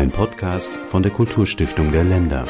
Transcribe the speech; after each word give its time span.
Ein 0.00 0.10
Podcast 0.10 0.72
von 0.86 1.02
der 1.02 1.12
Kulturstiftung 1.12 1.92
der 1.92 2.04
Länder. 2.04 2.48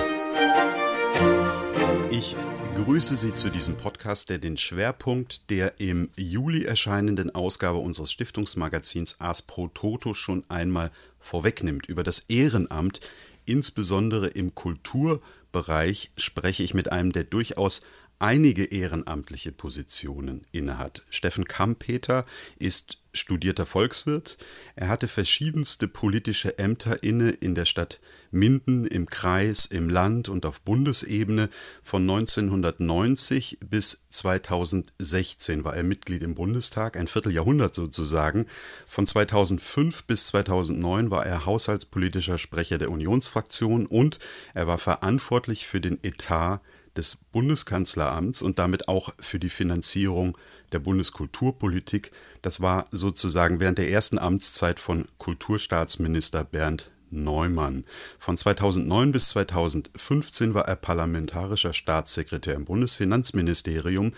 Ich 2.08 2.36
grüße 2.76 3.16
Sie 3.16 3.34
zu 3.34 3.50
diesem 3.50 3.76
Podcast, 3.76 4.30
der 4.30 4.38
den 4.38 4.56
Schwerpunkt 4.56 5.50
der 5.50 5.80
im 5.80 6.10
Juli 6.14 6.64
erscheinenden 6.64 7.34
Ausgabe 7.34 7.78
unseres 7.78 8.12
Stiftungsmagazins 8.12 9.20
Ars 9.20 9.42
Pro 9.42 9.66
Toto 9.66 10.14
schon 10.14 10.44
einmal 10.48 10.92
vorwegnimmt. 11.18 11.86
Über 11.86 12.04
das 12.04 12.20
Ehrenamt, 12.20 13.00
insbesondere 13.46 14.28
im 14.28 14.54
Kulturbereich, 14.54 16.12
spreche 16.16 16.62
ich 16.62 16.72
mit 16.72 16.92
einem, 16.92 17.10
der 17.10 17.24
durchaus 17.24 17.80
einige 18.20 18.62
ehrenamtliche 18.62 19.50
Positionen 19.50 20.44
innehat. 20.52 21.02
Steffen 21.10 21.46
Kampeter 21.46 22.26
ist 22.60 22.99
studierter 23.12 23.66
Volkswirt. 23.66 24.38
Er 24.76 24.88
hatte 24.88 25.08
verschiedenste 25.08 25.88
politische 25.88 26.58
Ämter 26.58 27.02
inne 27.02 27.30
in 27.30 27.54
der 27.54 27.64
Stadt 27.64 28.00
Minden, 28.30 28.86
im 28.86 29.06
Kreis, 29.06 29.66
im 29.66 29.88
Land 29.88 30.28
und 30.28 30.46
auf 30.46 30.60
Bundesebene. 30.60 31.48
Von 31.82 32.02
1990 32.02 33.58
bis 33.68 34.06
2016 34.08 35.64
war 35.64 35.74
er 35.74 35.82
Mitglied 35.82 36.22
im 36.22 36.34
Bundestag, 36.34 36.96
ein 36.96 37.08
Vierteljahrhundert 37.08 37.74
sozusagen. 37.74 38.46
Von 38.86 39.06
2005 39.06 40.04
bis 40.04 40.28
2009 40.28 41.10
war 41.10 41.26
er 41.26 41.46
haushaltspolitischer 41.46 42.38
Sprecher 42.38 42.78
der 42.78 42.90
Unionsfraktion 42.90 43.86
und 43.86 44.18
er 44.54 44.66
war 44.66 44.78
verantwortlich 44.78 45.66
für 45.66 45.80
den 45.80 45.98
Etat 46.04 46.60
des 46.96 47.16
Bundeskanzleramts 47.32 48.42
und 48.42 48.58
damit 48.58 48.88
auch 48.88 49.10
für 49.20 49.38
die 49.38 49.50
Finanzierung 49.50 50.36
der 50.72 50.80
Bundeskulturpolitik. 50.80 52.10
Das 52.42 52.60
war 52.60 52.86
sozusagen 52.90 53.60
während 53.60 53.78
der 53.78 53.90
ersten 53.90 54.18
Amtszeit 54.18 54.80
von 54.80 55.06
Kulturstaatsminister 55.18 56.44
Bernd 56.44 56.90
Neumann. 57.10 57.84
Von 58.18 58.36
2009 58.36 59.12
bis 59.12 59.30
2015 59.30 60.54
war 60.54 60.68
er 60.68 60.76
parlamentarischer 60.76 61.72
Staatssekretär 61.72 62.54
im 62.54 62.64
Bundesfinanzministerium, 62.64 64.12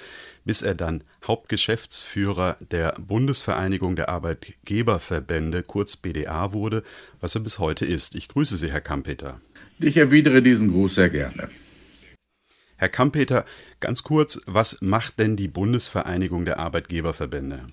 bis 0.44 0.62
er 0.62 0.74
dann 0.74 1.02
Hauptgeschäftsführer 1.26 2.56
der 2.60 2.94
Bundesvereinigung 3.00 3.96
der 3.96 4.08
Arbeitgeberverbände, 4.08 5.62
kurz 5.62 5.96
BDA, 5.96 6.52
wurde, 6.52 6.82
was 7.20 7.34
er 7.34 7.40
bis 7.40 7.58
heute 7.58 7.86
ist. 7.86 8.14
Ich 8.14 8.28
grüße 8.28 8.56
Sie, 8.56 8.70
Herr 8.70 8.80
Kampeter. 8.80 9.40
Ich 9.78 9.96
erwidere 9.96 10.42
diesen 10.42 10.70
Gruß 10.70 10.96
sehr 10.96 11.10
gerne. 11.10 11.48
Herr 12.82 12.88
Kampeter, 12.88 13.44
ganz 13.78 14.02
kurz, 14.02 14.40
was 14.46 14.82
macht 14.82 15.20
denn 15.20 15.36
die 15.36 15.46
Bundesvereinigung 15.46 16.44
der 16.44 16.58
Arbeitgeberverbände? 16.58 17.64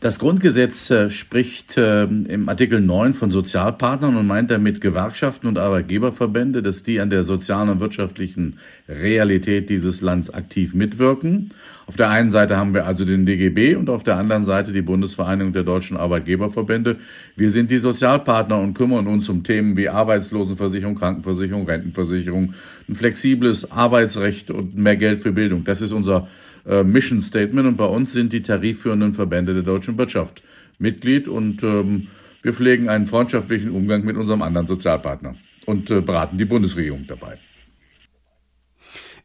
Das 0.00 0.18
Grundgesetz 0.18 0.88
äh, 0.88 1.10
spricht 1.10 1.76
äh, 1.76 2.04
im 2.04 2.48
Artikel 2.48 2.80
9 2.80 3.12
von 3.12 3.30
Sozialpartnern 3.30 4.16
und 4.16 4.26
meint 4.26 4.50
damit 4.50 4.80
Gewerkschaften 4.80 5.46
und 5.46 5.58
Arbeitgeberverbände, 5.58 6.62
dass 6.62 6.82
die 6.82 7.00
an 7.00 7.10
der 7.10 7.22
sozialen 7.22 7.68
und 7.68 7.80
wirtschaftlichen 7.80 8.56
Realität 8.88 9.68
dieses 9.68 10.00
Landes 10.00 10.32
aktiv 10.32 10.72
mitwirken. 10.72 11.50
Auf 11.84 11.96
der 11.96 12.08
einen 12.08 12.30
Seite 12.30 12.56
haben 12.56 12.72
wir 12.72 12.86
also 12.86 13.04
den 13.04 13.26
DGB 13.26 13.74
und 13.74 13.90
auf 13.90 14.02
der 14.02 14.16
anderen 14.16 14.42
Seite 14.42 14.72
die 14.72 14.80
Bundesvereinigung 14.80 15.52
der 15.52 15.64
deutschen 15.64 15.98
Arbeitgeberverbände. 15.98 16.96
Wir 17.36 17.50
sind 17.50 17.70
die 17.70 17.76
Sozialpartner 17.76 18.58
und 18.58 18.72
kümmern 18.72 19.06
uns 19.06 19.28
um 19.28 19.42
Themen 19.42 19.76
wie 19.76 19.90
Arbeitslosenversicherung, 19.90 20.94
Krankenversicherung, 20.94 21.66
Rentenversicherung, 21.66 22.54
ein 22.88 22.94
flexibles 22.94 23.70
Arbeitsrecht 23.70 24.50
und 24.50 24.78
mehr 24.78 24.96
Geld 24.96 25.20
für 25.20 25.32
Bildung. 25.32 25.64
Das 25.64 25.82
ist 25.82 25.92
unser 25.92 26.26
äh, 26.66 26.82
Mission 26.82 27.20
Statement 27.20 27.66
und 27.66 27.76
bei 27.76 27.86
uns 27.86 28.12
sind 28.12 28.32
die 28.32 28.42
tarifführenden 28.42 29.12
Verbände 29.12 29.54
der 29.54 29.62
deutschen 29.62 29.98
Wirtschaft 29.98 30.42
Mitglied 30.78 31.28
und 31.28 31.62
ähm, 31.62 32.08
wir 32.42 32.54
pflegen 32.54 32.88
einen 32.88 33.06
freundschaftlichen 33.06 33.70
Umgang 33.70 34.04
mit 34.04 34.16
unserem 34.16 34.42
anderen 34.42 34.66
Sozialpartner 34.66 35.36
und 35.66 35.90
äh, 35.90 36.00
beraten 36.00 36.38
die 36.38 36.46
Bundesregierung 36.46 37.06
dabei. 37.06 37.38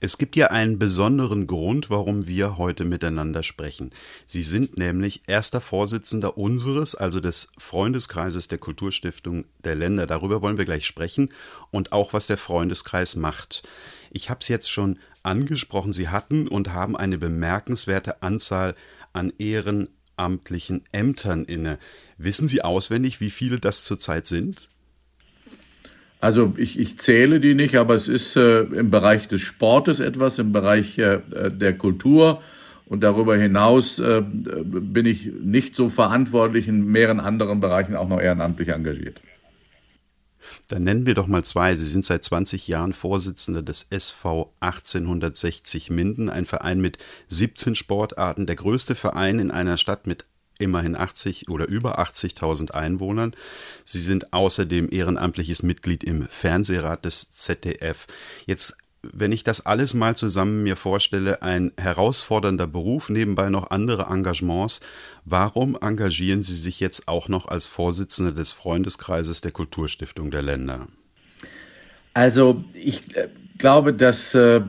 Es 0.02 0.18
gibt 0.18 0.36
ja 0.36 0.48
einen 0.48 0.78
besonderen 0.78 1.48
Grund, 1.48 1.90
warum 1.90 2.28
wir 2.28 2.58
heute 2.58 2.86
miteinander 2.86 3.44
sprechen. 3.44 3.92
Sie 4.28 4.44
sind 4.44 4.78
nämlich 4.78 5.24
erster 5.28 5.62
Vorsitzender 5.62 6.38
unseres, 6.38 6.96
also 6.96 7.20
des 7.20 7.48
Freundeskreises 7.58 8.48
der 8.48 8.58
Kulturstiftung 8.58 9.46
der 9.64 9.76
Länder. 9.76 10.06
Darüber 10.06 10.42
wollen 10.42 10.58
wir 10.58 10.66
gleich 10.66 10.86
sprechen 10.86 11.32
und 11.72 11.94
auch, 11.94 12.14
was 12.14 12.28
der 12.28 12.38
Freundeskreis 12.38 13.16
macht. 13.16 13.64
Ich 14.12 14.30
habe 14.30 14.42
es 14.42 14.48
jetzt 14.50 14.70
schon 14.70 15.00
angesprochen, 15.26 15.94
Sie 15.94 16.10
hatten 16.10 16.48
und 16.48 16.74
haben 16.74 16.96
eine 16.96 17.18
bemerkenswerte 17.18 18.22
Anzahl 18.22 18.76
an 19.14 19.34
ehrenamtlichen 19.38 20.84
Ämtern 20.92 21.46
inne. 21.46 21.78
Wissen 22.18 22.48
Sie 22.48 22.62
auswendig, 22.64 23.22
wie 23.22 23.30
viele 23.30 23.60
das 23.60 23.84
zurzeit 23.84 24.28
sind? 24.28 24.70
Also 26.22 26.54
ich, 26.58 26.80
ich 26.80 26.98
zähle 26.98 27.40
die 27.40 27.54
nicht, 27.54 27.76
aber 27.76 27.94
es 27.94 28.08
ist 28.08 28.36
äh, 28.36 28.62
im 28.62 28.90
Bereich 28.90 29.28
des 29.28 29.42
Sportes 29.42 30.00
etwas, 30.00 30.40
im 30.40 30.54
Bereich 30.54 30.98
äh, 30.98 31.20
der 31.52 31.78
Kultur 31.78 32.42
und 32.88 33.04
darüber 33.04 33.36
hinaus 33.36 34.00
äh, 34.00 34.24
bin 34.24 35.06
ich 35.06 35.30
nicht 35.42 35.76
so 35.76 35.90
verantwortlich 35.90 36.68
in 36.68 36.86
mehreren 36.86 37.20
anderen 37.20 37.60
Bereichen 37.60 37.96
auch 37.96 38.08
noch 38.08 38.22
ehrenamtlich 38.22 38.70
engagiert. 38.70 39.22
Dann 40.68 40.84
nennen 40.84 41.06
wir 41.06 41.14
doch 41.14 41.28
mal 41.28 41.44
zwei. 41.44 41.76
Sie 41.76 41.86
sind 41.86 42.06
seit 42.06 42.24
20 42.24 42.68
Jahren 42.68 42.94
Vorsitzender 42.94 43.62
des 43.62 43.88
SV 43.90 44.54
1860 44.60 45.90
Minden, 45.90 46.30
ein 46.30 46.46
Verein 46.46 46.82
mit 46.82 46.98
17 47.30 47.76
Sportarten, 47.76 48.46
der 48.46 48.56
größte 48.56 48.96
Verein 48.96 49.40
in 49.40 49.52
einer 49.52 49.78
Stadt 49.78 50.08
mit 50.08 50.26
immerhin 50.58 50.96
80 50.96 51.50
oder 51.50 51.68
über 51.68 52.00
80.000 52.00 52.72
Einwohnern. 52.72 53.34
Sie 53.84 54.00
sind 54.00 54.34
außerdem 54.34 54.90
ehrenamtliches 54.92 55.64
Mitglied 55.64 56.04
im 56.04 56.28
Fernsehrat 56.28 57.06
des 57.06 57.30
ZDF. 57.32 58.08
Jetzt 58.46 58.78
wenn 59.14 59.32
ich 59.32 59.44
das 59.44 59.66
alles 59.66 59.94
mal 59.94 60.16
zusammen 60.16 60.64
mir 60.64 60.76
vorstelle, 60.76 61.42
ein 61.42 61.72
herausfordernder 61.78 62.68
Beruf, 62.68 63.10
nebenbei 63.10 63.50
noch 63.50 63.70
andere 63.72 64.08
Engagements, 64.10 64.82
warum 65.26 65.78
engagieren 65.80 66.42
Sie 66.42 66.56
sich 66.56 66.80
jetzt 66.80 67.08
auch 67.08 67.28
noch 67.28 67.48
als 67.48 67.66
Vorsitzende 67.66 68.34
des 68.34 68.52
Freundeskreises 68.52 69.42
der 69.42 69.52
Kulturstiftung 69.52 70.32
der 70.32 70.42
Länder? 70.42 70.88
Also 72.14 72.64
ich 72.74 73.16
äh, 73.16 73.30
glaube, 73.58 73.94
dass 73.94 74.34
äh, 74.36 74.62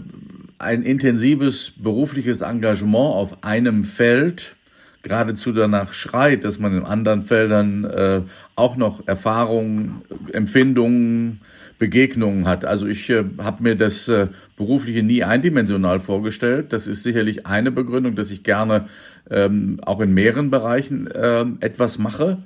ein 0.58 0.82
intensives 0.82 1.72
berufliches 1.76 2.40
Engagement 2.40 3.14
auf 3.14 3.44
einem 3.44 3.84
Feld 3.84 4.56
geradezu 5.02 5.52
danach 5.52 5.92
schreit, 5.92 6.44
dass 6.44 6.58
man 6.58 6.76
in 6.76 6.84
anderen 6.84 7.22
Feldern 7.22 7.84
äh, 7.84 8.22
auch 8.56 8.76
noch 8.76 9.06
Erfahrungen, 9.06 10.02
Empfindungen, 10.32 11.40
Begegnungen 11.78 12.46
hat. 12.46 12.64
Also 12.64 12.86
ich 12.86 13.10
äh, 13.10 13.24
habe 13.38 13.62
mir 13.62 13.76
das 13.76 14.08
äh, 14.08 14.28
berufliche 14.56 15.02
nie 15.02 15.22
eindimensional 15.22 16.00
vorgestellt. 16.00 16.72
Das 16.72 16.86
ist 16.86 17.02
sicherlich 17.02 17.46
eine 17.46 17.70
Begründung, 17.70 18.14
dass 18.14 18.30
ich 18.30 18.42
gerne 18.42 18.86
ähm, 19.30 19.80
auch 19.84 20.00
in 20.00 20.14
mehreren 20.14 20.50
Bereichen 20.50 21.06
äh, 21.06 21.44
etwas 21.60 21.98
mache. 21.98 22.38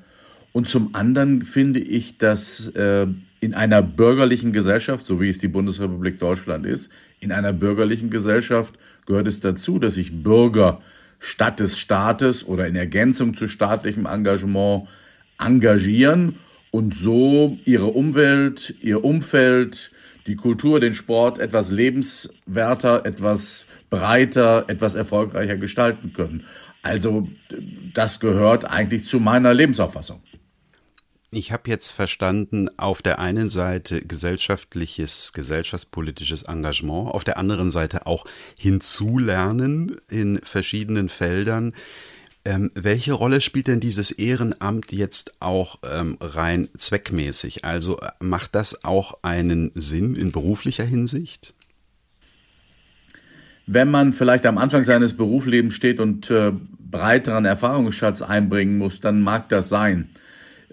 Und 0.53 0.69
zum 0.69 0.95
anderen 0.95 1.43
finde 1.43 1.79
ich, 1.79 2.19
dass 2.19 2.69
äh, 2.69 3.07
in 3.41 3.55
einer 3.55 3.83
bürgerlichen 3.83 4.53
Gesellschaft, 4.53 5.05
so 5.05 5.21
wie 5.21 5.29
es 5.29 5.39
die 5.39 5.49
Bundesrepublik 5.49 6.19
Deutschland 6.19 6.67
ist, 6.67 6.91
in 7.21 7.33
einer 7.33 7.53
bürgerlichen 7.53 8.11
Gesellschaft 8.11 8.75
gehört 9.07 9.29
es 9.29 9.41
dazu, 9.41 9.79
dass 9.79 9.95
sich 9.95 10.23
Bürger 10.23 10.81
statt 11.21 11.61
des 11.61 11.79
Staates 11.79 12.47
oder 12.47 12.67
in 12.67 12.77
Ergänzung 12.77 13.35
zu 13.35 13.47
staatlichem 13.47 14.07
Engagement 14.07 14.89
engagieren 15.39 16.37
und 16.71 16.95
so 16.95 17.59
ihre 17.65 17.87
Umwelt, 17.87 18.75
ihr 18.81 19.05
Umfeld, 19.05 19.91
die 20.27 20.37
Kultur, 20.37 20.81
den 20.81 20.95
Sport 20.95 21.39
etwas 21.39 21.71
lebenswerter, 21.71 23.05
etwas 23.05 23.67
breiter, 23.89 24.65
etwas 24.69 24.95
erfolgreicher 24.95 25.57
gestalten 25.57 26.13
können. 26.13 26.45
Also 26.83 27.29
das 27.95 28.21
gehört 28.21 28.65
eigentlich 28.65 29.05
zu 29.05 29.21
meiner 29.21 29.53
Lebensauffassung. 29.53 30.23
Ich 31.33 31.53
habe 31.53 31.71
jetzt 31.71 31.89
verstanden, 31.89 32.69
auf 32.77 33.03
der 33.03 33.21
einen 33.21 33.51
Seite 33.51 34.01
gesellschaftliches, 34.01 35.33
gesellschaftspolitisches 35.33 36.43
Engagement, 36.43 37.09
auf 37.09 37.23
der 37.23 37.39
anderen 37.39 37.71
Seite 37.71 38.07
auch 38.07 38.25
hinzulernen 38.59 39.95
in 40.09 40.41
verschiedenen 40.43 41.09
Feldern. 41.09 41.73
Ähm, 42.45 42.71
welche 42.75 43.13
Rolle 43.13 43.43
spielt 43.43 43.67
denn 43.67 43.81
dieses 43.81 44.11
Ehrenamt 44.13 44.93
jetzt 44.93 45.35
auch 45.41 45.79
ähm, 45.91 46.17
rein 46.21 46.69
zweckmäßig? 46.77 47.65
Also 47.65 48.01
äh, 48.01 48.09
macht 48.21 48.55
das 48.55 48.85
auch 48.85 49.19
einen 49.23 49.73
Sinn 49.75 50.17
in 50.17 50.33
beruflicher 50.33 50.85
Hinsicht? 50.85 51.53
Wenn 53.67 53.91
man 53.91 54.15
vielleicht 54.15 54.47
am 54.47 54.57
Anfang 54.57 54.85
seines 54.85 55.15
Berufslebens 55.15 55.75
steht 55.75 56.01
und 56.01 56.31
äh, 56.31 56.53
breiteren 56.91 57.45
Erfahrungsschatz 57.45 58.23
einbringen 58.23 58.79
muss, 58.79 59.01
dann 59.01 59.21
mag 59.21 59.49
das 59.51 59.69
sein. 59.69 60.09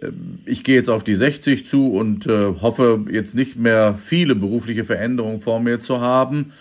Äh, 0.01 0.11
ich 0.45 0.63
gehe 0.63 0.75
jetzt 0.75 0.89
auf 0.89 1.03
die 1.03 1.15
60 1.15 1.65
zu 1.67 1.91
und 1.91 2.27
äh, 2.27 2.53
hoffe 2.61 3.05
jetzt 3.11 3.35
nicht 3.35 3.57
mehr 3.57 3.99
viele 4.01 4.35
berufliche 4.35 4.85
Veränderungen 4.85 5.41
vor 5.41 5.59
mir 5.59 5.79
zu 5.79 5.99
haben. 5.99 6.53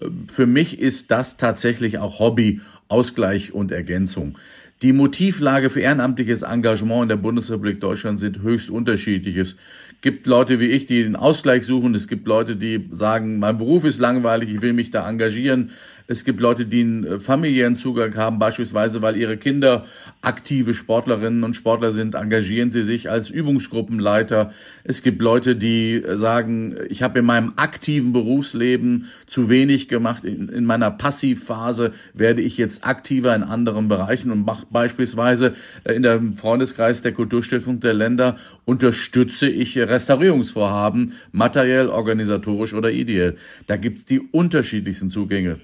Äh, 0.00 0.06
für 0.32 0.46
mich 0.46 0.78
ist 0.78 1.10
das 1.10 1.36
tatsächlich 1.36 1.98
auch 1.98 2.20
Hobby, 2.20 2.60
Ausgleich 2.92 3.52
und 3.52 3.72
Ergänzung. 3.72 4.38
Die 4.82 4.92
Motivlage 4.92 5.70
für 5.70 5.80
ehrenamtliches 5.80 6.42
Engagement 6.42 7.04
in 7.04 7.08
der 7.08 7.16
Bundesrepublik 7.16 7.80
Deutschland 7.80 8.18
sind 8.18 8.42
höchst 8.42 8.68
unterschiedlich. 8.68 9.36
Es 9.36 9.56
gibt 10.00 10.26
Leute 10.26 10.58
wie 10.58 10.66
ich, 10.66 10.86
die 10.86 11.04
den 11.04 11.16
Ausgleich 11.16 11.64
suchen. 11.64 11.94
Es 11.94 12.08
gibt 12.08 12.26
Leute, 12.26 12.56
die 12.56 12.88
sagen, 12.90 13.38
mein 13.38 13.58
Beruf 13.58 13.84
ist 13.84 14.00
langweilig, 14.00 14.52
ich 14.52 14.60
will 14.60 14.72
mich 14.72 14.90
da 14.90 15.08
engagieren. 15.08 15.70
Es 16.06 16.24
gibt 16.24 16.40
Leute, 16.40 16.66
die 16.66 16.80
einen 16.80 17.04
äh, 17.04 17.20
familiären 17.20 17.74
Zugang 17.74 18.14
haben, 18.16 18.38
beispielsweise 18.38 19.02
weil 19.02 19.16
ihre 19.16 19.36
Kinder 19.36 19.84
aktive 20.20 20.74
Sportlerinnen 20.74 21.44
und 21.44 21.54
Sportler 21.54 21.92
sind, 21.92 22.14
engagieren 22.14 22.70
sie 22.70 22.82
sich 22.82 23.10
als 23.10 23.30
Übungsgruppenleiter. 23.30 24.52
Es 24.84 25.02
gibt 25.02 25.22
Leute, 25.22 25.56
die 25.56 25.94
äh, 25.94 26.16
sagen, 26.16 26.74
ich 26.88 27.02
habe 27.02 27.20
in 27.20 27.24
meinem 27.24 27.52
aktiven 27.56 28.12
Berufsleben 28.12 29.06
zu 29.26 29.48
wenig 29.48 29.88
gemacht. 29.88 30.24
In, 30.24 30.48
in 30.48 30.64
meiner 30.64 30.90
Passivphase 30.90 31.92
werde 32.14 32.42
ich 32.42 32.56
jetzt 32.58 32.86
aktiver 32.86 33.34
in 33.34 33.42
anderen 33.42 33.88
Bereichen 33.88 34.30
und 34.30 34.44
mache 34.44 34.66
beispielsweise 34.70 35.54
äh, 35.84 35.94
in 35.94 36.02
dem 36.02 36.36
Freundeskreis 36.36 37.02
der 37.02 37.12
Kulturstiftung 37.12 37.80
der 37.80 37.94
Länder 37.94 38.36
unterstütze 38.64 39.48
ich 39.48 39.78
Restaurierungsvorhaben, 39.78 41.14
materiell, 41.32 41.88
organisatorisch 41.88 42.74
oder 42.74 42.90
ideell. 42.90 43.36
Da 43.66 43.76
gibt's 43.76 44.04
die 44.04 44.20
unterschiedlichsten 44.20 45.10
Zugänge. 45.10 45.60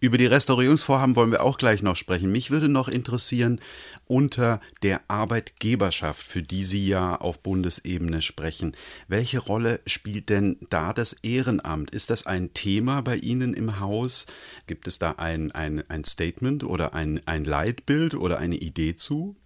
Über 0.00 0.18
die 0.18 0.26
Restaurierungsvorhaben 0.26 1.16
wollen 1.16 1.30
wir 1.30 1.42
auch 1.42 1.58
gleich 1.58 1.82
noch 1.82 1.96
sprechen. 1.96 2.30
Mich 2.30 2.50
würde 2.50 2.68
noch 2.68 2.88
interessieren, 2.88 3.60
unter 4.08 4.60
der 4.82 5.00
Arbeitgeberschaft, 5.08 6.24
für 6.24 6.42
die 6.42 6.64
Sie 6.64 6.86
ja 6.86 7.16
auf 7.16 7.40
Bundesebene 7.40 8.22
sprechen, 8.22 8.76
welche 9.08 9.40
Rolle 9.40 9.80
spielt 9.86 10.28
denn 10.28 10.58
da 10.70 10.92
das 10.92 11.12
Ehrenamt? 11.12 11.90
Ist 11.90 12.10
das 12.10 12.26
ein 12.26 12.54
Thema 12.54 13.00
bei 13.02 13.16
Ihnen 13.16 13.54
im 13.54 13.80
Haus? 13.80 14.26
Gibt 14.66 14.86
es 14.86 14.98
da 14.98 15.12
ein, 15.12 15.50
ein, 15.52 15.82
ein 15.90 16.04
Statement 16.04 16.62
oder 16.64 16.94
ein, 16.94 17.20
ein 17.26 17.44
Leitbild 17.44 18.14
oder 18.14 18.38
eine 18.38 18.56
Idee 18.56 18.94
zu? 18.94 19.36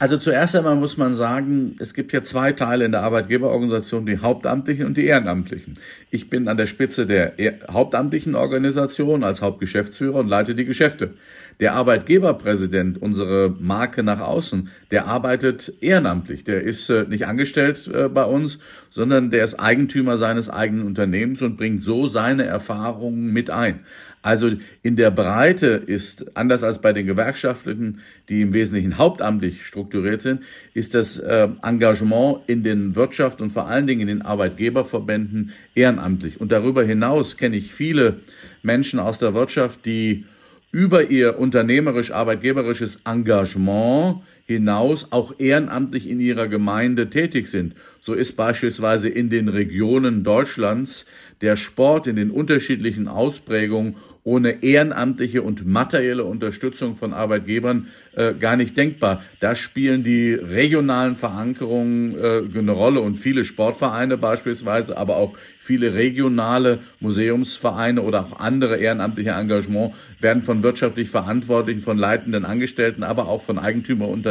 Also 0.00 0.16
zuerst 0.16 0.54
einmal 0.54 0.76
muss 0.76 0.96
man 0.96 1.12
sagen, 1.12 1.74
es 1.80 1.92
gibt 1.92 2.12
ja 2.12 2.22
zwei 2.22 2.52
Teile 2.52 2.84
in 2.84 2.92
der 2.92 3.02
Arbeitgeberorganisation, 3.02 4.06
die 4.06 4.18
Hauptamtlichen 4.18 4.86
und 4.86 4.96
die 4.96 5.06
Ehrenamtlichen. 5.06 5.76
Ich 6.12 6.30
bin 6.30 6.46
an 6.46 6.56
der 6.56 6.66
Spitze 6.66 7.04
der 7.04 7.32
Hauptamtlichen 7.68 8.36
Organisation 8.36 9.24
als 9.24 9.42
Hauptgeschäftsführer 9.42 10.20
und 10.20 10.28
leite 10.28 10.54
die 10.54 10.64
Geschäfte. 10.64 11.14
Der 11.58 11.72
Arbeitgeberpräsident, 11.72 13.02
unsere 13.02 13.52
Marke 13.58 14.04
nach 14.04 14.20
außen, 14.20 14.68
der 14.92 15.06
arbeitet 15.06 15.72
ehrenamtlich. 15.80 16.44
Der 16.44 16.62
ist 16.62 16.88
äh, 16.88 17.04
nicht 17.08 17.26
angestellt 17.26 17.90
äh, 17.92 18.08
bei 18.08 18.24
uns, 18.24 18.60
sondern 18.90 19.32
der 19.32 19.42
ist 19.42 19.56
Eigentümer 19.56 20.16
seines 20.16 20.48
eigenen 20.48 20.86
Unternehmens 20.86 21.42
und 21.42 21.56
bringt 21.56 21.82
so 21.82 22.06
seine 22.06 22.44
Erfahrungen 22.44 23.32
mit 23.32 23.50
ein. 23.50 23.80
Also 24.22 24.50
in 24.82 24.96
der 24.96 25.10
Breite 25.10 25.66
ist, 25.66 26.36
anders 26.36 26.62
als 26.62 26.80
bei 26.80 26.92
den 26.92 27.06
Gewerkschaftlichen, 27.06 28.00
die 28.28 28.42
im 28.42 28.52
Wesentlichen 28.52 28.98
hauptamtlich 28.98 29.64
strukturiert 29.64 30.22
sind, 30.22 30.42
ist 30.74 30.94
das 30.94 31.18
äh, 31.18 31.48
Engagement 31.62 32.40
in 32.46 32.62
den 32.62 32.96
Wirtschaft 32.96 33.40
und 33.40 33.50
vor 33.50 33.68
allen 33.68 33.86
Dingen 33.86 34.02
in 34.02 34.08
den 34.08 34.22
Arbeitgeberverbänden 34.22 35.52
ehrenamtlich. 35.74 36.40
Und 36.40 36.52
darüber 36.52 36.82
hinaus 36.84 37.36
kenne 37.36 37.56
ich 37.56 37.72
viele 37.72 38.16
Menschen 38.62 38.98
aus 38.98 39.18
der 39.18 39.34
Wirtschaft, 39.34 39.86
die 39.86 40.24
über 40.70 41.10
ihr 41.10 41.38
unternehmerisch-arbeitgeberisches 41.38 43.00
Engagement 43.04 44.22
hinaus 44.48 45.12
auch 45.12 45.34
ehrenamtlich 45.38 46.08
in 46.08 46.20
ihrer 46.20 46.48
Gemeinde 46.48 47.10
tätig 47.10 47.48
sind. 47.48 47.74
So 48.00 48.14
ist 48.14 48.32
beispielsweise 48.32 49.10
in 49.10 49.28
den 49.28 49.48
Regionen 49.48 50.24
Deutschlands 50.24 51.04
der 51.42 51.56
Sport 51.56 52.06
in 52.06 52.16
den 52.16 52.30
unterschiedlichen 52.30 53.06
Ausprägungen 53.06 53.96
ohne 54.24 54.62
ehrenamtliche 54.62 55.42
und 55.42 55.66
materielle 55.66 56.24
Unterstützung 56.24 56.96
von 56.96 57.14
Arbeitgebern 57.14 57.86
äh, 58.14 58.34
gar 58.34 58.56
nicht 58.56 58.76
denkbar. 58.76 59.22
Da 59.40 59.54
spielen 59.54 60.02
die 60.02 60.34
regionalen 60.34 61.16
Verankerungen 61.16 62.14
äh, 62.18 62.58
eine 62.58 62.72
Rolle 62.72 63.00
und 63.00 63.16
viele 63.16 63.46
Sportvereine 63.46 64.18
beispielsweise, 64.18 64.98
aber 64.98 65.16
auch 65.16 65.32
viele 65.58 65.94
regionale 65.94 66.80
Museumsvereine 67.00 68.02
oder 68.02 68.26
auch 68.26 68.38
andere 68.38 68.76
ehrenamtliche 68.76 69.30
Engagement 69.30 69.94
werden 70.20 70.42
von 70.42 70.62
wirtschaftlich 70.62 71.08
Verantwortlichen, 71.08 71.80
von 71.80 71.96
leitenden 71.96 72.44
Angestellten, 72.44 73.04
aber 73.04 73.28
auch 73.28 73.42
von 73.42 73.58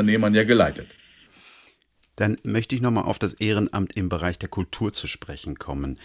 Eigentümerunternehmern 0.07 0.33
ja 0.33 0.44
geleitet. 0.44 0.88
Dann 2.15 2.38
möchte 2.44 2.74
ich 2.74 2.81
nochmal 2.81 3.04
auf 3.04 3.19
das 3.19 3.33
Ehrenamt 3.33 3.95
im 3.95 4.09
Bereich 4.09 4.39
der 4.39 4.50
Kultur 4.50 4.92
zu 4.92 5.06
sprechen 5.06 5.59
kommen. 5.59 5.98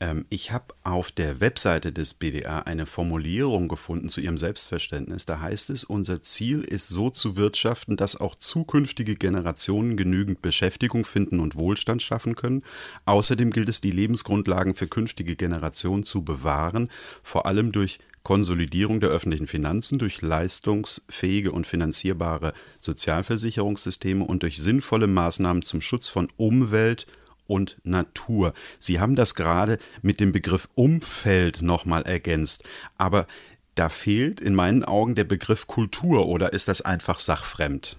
Ähm, 0.00 0.24
ich 0.28 0.50
habe 0.50 0.74
auf 0.82 1.12
der 1.12 1.38
Webseite 1.38 1.92
des 1.92 2.14
BDA 2.14 2.60
eine 2.62 2.86
Formulierung 2.86 3.68
gefunden 3.68 4.08
zu 4.08 4.20
ihrem 4.20 4.36
Selbstverständnis. 4.36 5.26
Da 5.26 5.38
heißt 5.38 5.70
es, 5.70 5.84
unser 5.84 6.22
Ziel 6.22 6.62
ist 6.62 6.88
so 6.88 7.08
zu 7.08 7.36
wirtschaften, 7.36 7.96
dass 7.96 8.16
auch 8.16 8.34
zukünftige 8.34 9.14
Generationen 9.14 9.96
genügend 9.96 10.42
Beschäftigung 10.42 11.04
finden 11.04 11.38
und 11.38 11.54
Wohlstand 11.54 12.02
schaffen 12.02 12.34
können. 12.34 12.64
Außerdem 13.04 13.52
gilt 13.52 13.68
es, 13.68 13.80
die 13.80 13.92
Lebensgrundlagen 13.92 14.74
für 14.74 14.88
künftige 14.88 15.36
Generationen 15.36 16.02
zu 16.02 16.24
bewahren, 16.24 16.90
vor 17.22 17.46
allem 17.46 17.70
durch 17.70 18.00
Konsolidierung 18.22 19.00
der 19.00 19.10
öffentlichen 19.10 19.46
Finanzen 19.46 19.98
durch 19.98 20.20
leistungsfähige 20.22 21.52
und 21.52 21.66
finanzierbare 21.66 22.52
Sozialversicherungssysteme 22.80 24.24
und 24.24 24.42
durch 24.42 24.58
sinnvolle 24.58 25.06
Maßnahmen 25.06 25.62
zum 25.62 25.80
Schutz 25.80 26.08
von 26.08 26.28
Umwelt 26.36 27.06
und 27.46 27.78
Natur. 27.82 28.52
Sie 28.78 29.00
haben 29.00 29.16
das 29.16 29.34
gerade 29.34 29.78
mit 30.02 30.20
dem 30.20 30.32
Begriff 30.32 30.68
Umfeld 30.74 31.62
nochmal 31.62 32.02
ergänzt, 32.02 32.64
aber 32.96 33.26
da 33.74 33.88
fehlt 33.88 34.40
in 34.40 34.54
meinen 34.54 34.84
Augen 34.84 35.14
der 35.14 35.24
Begriff 35.24 35.66
Kultur 35.66 36.26
oder 36.26 36.52
ist 36.52 36.68
das 36.68 36.82
einfach 36.82 37.18
sachfremd? 37.18 37.96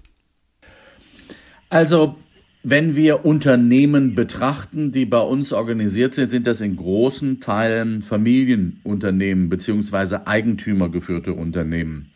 Also 1.69 2.15
wenn 2.63 2.95
wir 2.95 3.25
Unternehmen 3.25 4.15
betrachten, 4.15 4.91
die 4.91 5.05
bei 5.05 5.19
uns 5.19 5.51
organisiert 5.51 6.13
sind, 6.13 6.27
sind 6.27 6.47
das 6.47 6.61
in 6.61 6.75
großen 6.75 7.39
Teilen 7.39 8.01
Familienunternehmen 8.01 9.49
beziehungsweise 9.49 10.27
eigentümergeführte 10.27 11.33
Unternehmen. 11.33 12.11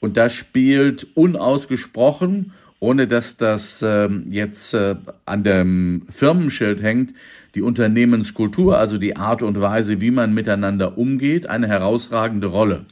Und 0.00 0.16
da 0.16 0.28
spielt 0.28 1.06
unausgesprochen 1.14 2.52
ohne 2.78 3.06
dass 3.06 3.36
das 3.36 3.82
äh, 3.82 4.08
jetzt 4.28 4.74
äh, 4.74 4.96
an 5.24 5.44
dem 5.44 6.02
Firmenschild 6.10 6.82
hängt, 6.82 7.14
die 7.54 7.62
Unternehmenskultur, 7.62 8.78
also 8.78 8.98
die 8.98 9.16
Art 9.16 9.42
und 9.42 9.60
Weise, 9.60 10.00
wie 10.00 10.10
man 10.10 10.34
miteinander 10.34 10.98
umgeht, 10.98 11.48
eine 11.48 11.68
herausragende 11.68 12.48
Rolle. 12.48 12.84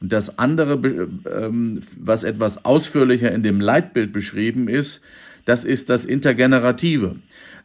Und 0.00 0.12
das 0.12 0.38
andere, 0.38 1.08
ähm, 1.30 1.80
was 1.98 2.22
etwas 2.22 2.64
ausführlicher 2.64 3.32
in 3.32 3.42
dem 3.42 3.60
Leitbild 3.60 4.12
beschrieben 4.12 4.68
ist, 4.68 5.02
das 5.44 5.64
ist 5.64 5.90
das 5.90 6.04
Intergenerative. 6.04 7.16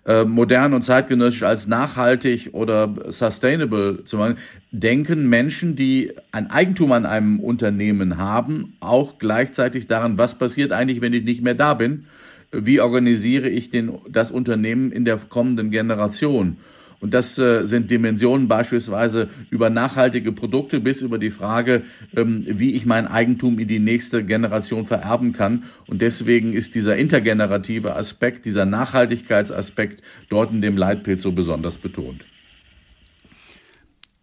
Äh, 0.05 0.23
modern 0.23 0.73
und 0.73 0.81
zeitgenössisch 0.81 1.43
als 1.43 1.67
nachhaltig 1.67 2.49
oder 2.53 2.95
sustainable 3.09 4.05
zu 4.05 4.17
machen, 4.17 4.37
denken 4.71 5.27
Menschen, 5.27 5.75
die 5.75 6.13
ein 6.31 6.49
Eigentum 6.49 6.93
an 6.93 7.05
einem 7.05 7.39
Unternehmen 7.39 8.17
haben, 8.17 8.77
auch 8.79 9.19
gleichzeitig 9.19 9.87
daran, 9.87 10.17
was 10.17 10.37
passiert 10.37 10.71
eigentlich, 10.71 11.01
wenn 11.01 11.13
ich 11.13 11.25
nicht 11.25 11.43
mehr 11.43 11.53
da 11.53 11.73
bin? 11.73 12.05
Wie 12.51 12.79
organisiere 12.79 13.49
ich 13.49 13.69
den, 13.69 13.91
das 14.09 14.31
Unternehmen 14.31 14.91
in 14.91 15.05
der 15.05 15.17
kommenden 15.17 15.69
Generation? 15.69 16.57
Und 17.01 17.13
das 17.13 17.37
äh, 17.37 17.65
sind 17.65 17.91
Dimensionen 17.91 18.47
beispielsweise 18.47 19.29
über 19.49 19.69
nachhaltige 19.69 20.31
Produkte 20.31 20.79
bis 20.79 21.01
über 21.01 21.17
die 21.17 21.29
Frage, 21.29 21.83
ähm, 22.15 22.45
wie 22.47 22.73
ich 22.73 22.85
mein 22.85 23.07
Eigentum 23.07 23.57
in 23.59 23.67
die 23.67 23.79
nächste 23.79 24.23
Generation 24.23 24.85
vererben 24.85 25.31
kann. 25.31 25.63
Und 25.87 26.01
deswegen 26.01 26.53
ist 26.53 26.75
dieser 26.75 26.97
intergenerative 26.97 27.95
Aspekt, 27.95 28.45
dieser 28.45 28.65
Nachhaltigkeitsaspekt 28.65 30.01
dort 30.29 30.51
in 30.51 30.61
dem 30.61 30.77
Leitbild 30.77 31.21
so 31.21 31.31
besonders 31.31 31.77
betont. 31.77 32.25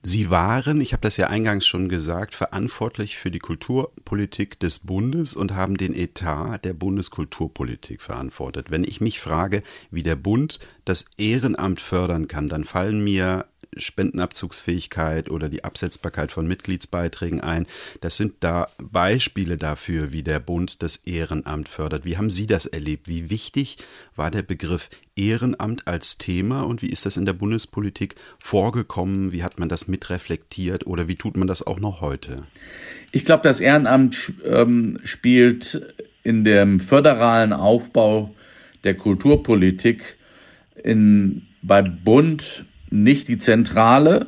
Sie 0.09 0.31
waren, 0.31 0.81
ich 0.81 0.93
habe 0.93 1.01
das 1.01 1.17
ja 1.17 1.27
eingangs 1.27 1.67
schon 1.67 1.89
gesagt, 1.89 2.37
verantwortlich 2.37 3.17
für 3.17 3.33
die 3.33 3.41
Kulturpolitik 3.41 4.61
des 4.61 4.79
Bundes 4.79 5.35
und 5.35 5.57
haben 5.57 5.77
den 5.77 5.97
Etat 5.97 6.59
der 6.59 6.75
Bundeskulturpolitik 6.75 8.01
verantwortet. 8.01 8.71
Wenn 8.71 8.85
ich 8.85 9.01
mich 9.01 9.19
frage, 9.19 9.65
wie 9.91 10.05
der 10.05 10.15
Bund 10.15 10.61
das 10.85 11.07
Ehrenamt 11.17 11.81
fördern 11.81 12.29
kann, 12.29 12.47
dann 12.47 12.63
fallen 12.63 13.03
mir 13.03 13.47
Spendenabzugsfähigkeit 13.77 15.31
oder 15.31 15.49
die 15.49 15.65
Absetzbarkeit 15.65 16.33
von 16.33 16.47
Mitgliedsbeiträgen 16.47 17.41
ein. 17.41 17.67
Das 18.01 18.17
sind 18.17 18.35
da 18.41 18.69
Beispiele 18.79 19.57
dafür, 19.57 20.13
wie 20.13 20.23
der 20.23 20.41
Bund 20.41 20.83
das 20.83 20.97
Ehrenamt 21.05 21.69
fördert. 21.69 22.05
Wie 22.05 22.17
haben 22.17 22.31
Sie 22.31 22.47
das 22.47 22.67
erlebt? 22.67 23.09
Wie 23.09 23.31
wichtig 23.31 23.79
war 24.15 24.31
der 24.31 24.43
Begriff 24.43 24.89
Ehrenamt 25.17 25.87
als 25.87 26.19
Thema 26.19 26.63
und 26.63 26.83
wie 26.83 26.91
ist 26.91 27.07
das 27.07 27.17
in 27.17 27.25
der 27.25 27.33
Bundespolitik 27.33 28.17
vorgekommen? 28.39 29.33
Wie 29.33 29.43
hat 29.43 29.59
man 29.59 29.69
das 29.69 29.89
mitreflektiert 29.89 30.87
oder 30.87 31.09
wie 31.09 31.17
tut 31.17 31.37
man 31.37 31.49
das 31.49 31.67
auch 31.67 31.81
noch 31.81 32.01
heute? 32.01 32.45
Ich 33.13 33.25
glaube, 33.25 33.43
das 33.45 33.61
Ehrenamt 33.61 34.33
ähm, 34.45 34.99
spielt 35.05 35.95
in 36.23 36.45
dem 36.45 36.81
föderalen 36.81 37.53
Aufbau 37.53 38.35
der 38.85 38.95
Kulturpolitik 38.95 40.17
in, 40.83 41.43
bei 41.63 41.83
Bund 41.83 42.65
nicht 43.03 43.29
die 43.29 43.39
zentrale, 43.39 44.27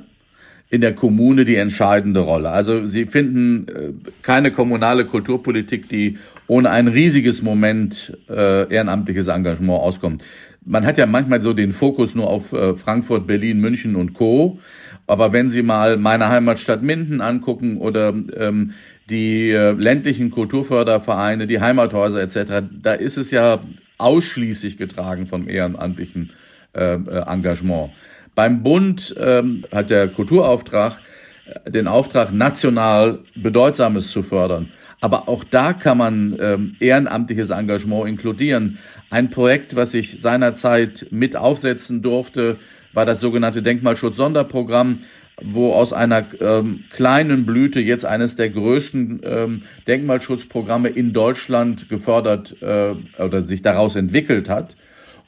in 0.71 0.81
der 0.83 0.95
Kommune 0.95 1.45
die 1.45 1.57
entscheidende 1.57 2.21
Rolle. 2.21 2.51
Also 2.51 2.85
sie 2.85 3.07
finden 3.07 3.69
äh, 3.69 3.93
keine 4.23 4.51
kommunale 4.51 5.07
Kulturpolitik, 5.07 5.89
die 5.89 6.19
ohne 6.47 6.71
ein 6.71 6.89
riesiges 6.89 7.43
Moment 7.43 8.17
äh, 8.29 8.71
ehrenamtliches 8.73 9.29
Engagement 9.29 9.81
auskommt. 9.81 10.23
Man 10.65 10.85
hat 10.85 10.99
ja 10.99 11.07
manchmal 11.07 11.41
so 11.41 11.55
den 11.55 11.73
Fokus 11.73 12.15
nur 12.15 12.29
auf 12.29 12.53
äh, 12.53 12.77
Frankfurt, 12.77 13.27
Berlin, 13.27 13.61
München 13.61 13.97
und 13.97 14.13
Co. 14.13 14.59
Aber 15.07 15.33
wenn 15.33 15.49
Sie 15.49 15.63
mal 15.63 15.97
meine 15.97 16.29
Heimatstadt 16.29 16.83
Minden 16.83 17.23
angucken 17.23 17.79
oder 17.79 18.13
ähm, 18.37 18.73
die 19.09 19.51
äh, 19.51 19.73
ländlichen 19.73 20.31
Kulturfördervereine, 20.31 21.47
die 21.47 21.63
Heimathäuser 21.63 22.21
etc., 22.21 22.67
da 22.83 22.93
ist 22.93 23.17
es 23.17 23.31
ja 23.31 23.61
ausschließlich 23.97 24.77
getragen 24.77 25.27
vom 25.27 25.49
ehrenamtlichen 25.49 26.31
äh, 26.75 26.99
Engagement. 27.27 27.91
Beim 28.39 28.63
Bund 28.63 29.17
ähm, 29.19 29.65
hat 29.73 29.91
der 29.91 30.07
Kulturauftrag 30.07 31.01
äh, 31.45 31.73
den 31.73 31.89
Auftrag, 31.89 32.33
national 32.33 33.19
Bedeutsames 33.35 34.13
zu 34.13 34.23
fördern. 34.23 34.69
Aber 35.01 35.29
auch 35.29 35.43
da 35.43 35.73
kann 35.73 35.99
man 35.99 36.37
ähm, 36.41 36.77
ehrenamtliches 36.79 37.51
Engagement 37.51 38.09
inkludieren. 38.09 38.79
Ein 39.11 39.31
Projekt, 39.31 39.75
was 39.75 39.93
ich 39.93 40.21
seinerzeit 40.23 41.09
mit 41.11 41.35
aufsetzen 41.35 42.01
durfte, 42.01 42.59
war 42.93 43.05
das 43.05 43.19
sogenannte 43.19 43.61
Denkmalschutz-Sonderprogramm, 43.61 44.99
wo 45.43 45.73
aus 45.73 45.93
einer 45.93 46.25
ähm, 46.41 46.85
kleinen 46.91 47.45
Blüte 47.45 47.81
jetzt 47.81 48.05
eines 48.05 48.37
der 48.37 48.51
größten 48.51 49.21
ähm, 49.25 49.63
Denkmalschutzprogramme 49.89 50.91
in 50.91 51.13
Deutschland 51.13 51.89
gefördert 51.89 52.55
äh, 52.63 52.95
oder 53.21 53.43
sich 53.43 53.63
daraus 53.63 53.97
entwickelt 53.97 54.49
hat. 54.49 54.77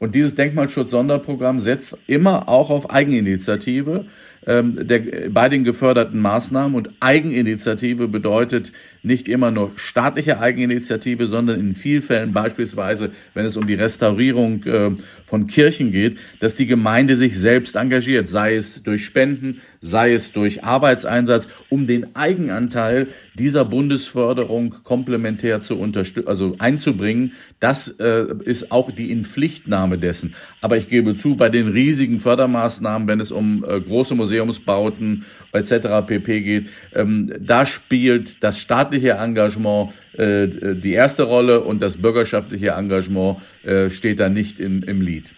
Und 0.00 0.14
dieses 0.14 0.35
Denkmalschutz-Sonderprogramm 0.35 1.61
setzt 1.61 1.97
immer 2.07 2.49
auch 2.49 2.71
auf 2.71 2.88
Eigeninitiative 2.90 4.07
ähm, 4.47 4.87
der, 4.87 5.30
bei 5.30 5.49
den 5.49 5.64
geförderten 5.64 6.20
Maßnahmen. 6.20 6.75
Und 6.75 6.90
Eigeninitiative 7.00 8.09
bedeutet 8.09 8.73
nicht 9.02 9.28
immer 9.28 9.50
nur 9.50 9.73
staatliche 9.76 10.40
Eigeninitiative, 10.40 11.26
sondern 11.26 11.59
in 11.59 11.75
vielen 11.75 12.02
Fällen 12.02 12.32
beispielsweise, 12.32 13.11
wenn 13.35 13.47
es 13.47 13.56
um 13.56 13.66
die 13.66 13.75
Restaurierung 13.75 14.64
äh, 14.64 14.90
von 15.26 15.47
Kirchen 15.47 15.92
geht, 15.92 16.18
dass 16.40 16.56
die 16.56 16.66
Gemeinde 16.66 17.16
sich 17.16 17.38
selbst 17.38 17.76
engagiert, 17.76 18.28
sei 18.28 18.56
es 18.56 18.82
durch 18.82 19.04
Spenden, 19.04 19.61
sei 19.80 20.12
es 20.12 20.32
durch 20.32 20.64
Arbeitseinsatz, 20.64 21.49
um 21.68 21.87
den 21.87 22.14
Eigenanteil 22.16 23.09
dieser 23.35 23.64
Bundesförderung 23.64 24.76
komplementär 24.85 25.61
zu 25.61 25.78
unterstützen, 25.78 26.28
also 26.28 26.56
einzubringen. 26.59 27.32
Das 27.59 27.88
äh, 27.88 28.26
ist 28.44 28.73
auch 28.73 28.90
die 28.90 29.11
Inpflichtnahme 29.11 29.99
dessen. 29.99 30.35
Aber 30.61 30.76
ich 30.76 30.88
gebe 30.88 31.14
zu, 31.14 31.37
bei 31.37 31.49
den 31.49 31.68
riesigen 31.68 32.20
Fördermaßnahmen, 32.20 33.09
wenn 33.09 33.20
es 33.20 33.30
um 33.30 33.64
äh, 33.64 33.80
große 33.80 34.14
Museumsbauten 34.30 35.25
etc. 35.52 36.06
pp 36.06 36.40
geht, 36.42 36.68
ähm, 36.94 37.32
da 37.40 37.66
spielt 37.66 38.42
das 38.42 38.58
staatliche 38.58 39.12
Engagement 39.12 39.92
äh, 40.12 40.75
die 40.75 40.92
erste 40.92 41.25
Rolle 41.25 41.62
und 41.62 41.80
das 41.82 41.96
bürgerschaftliche 41.96 42.70
Engagement 42.70 43.38
äh, 43.64 43.90
steht 43.90 44.20
da 44.20 44.28
nicht 44.28 44.60
in, 44.60 44.82
im 44.82 45.00
Lied. 45.00 45.32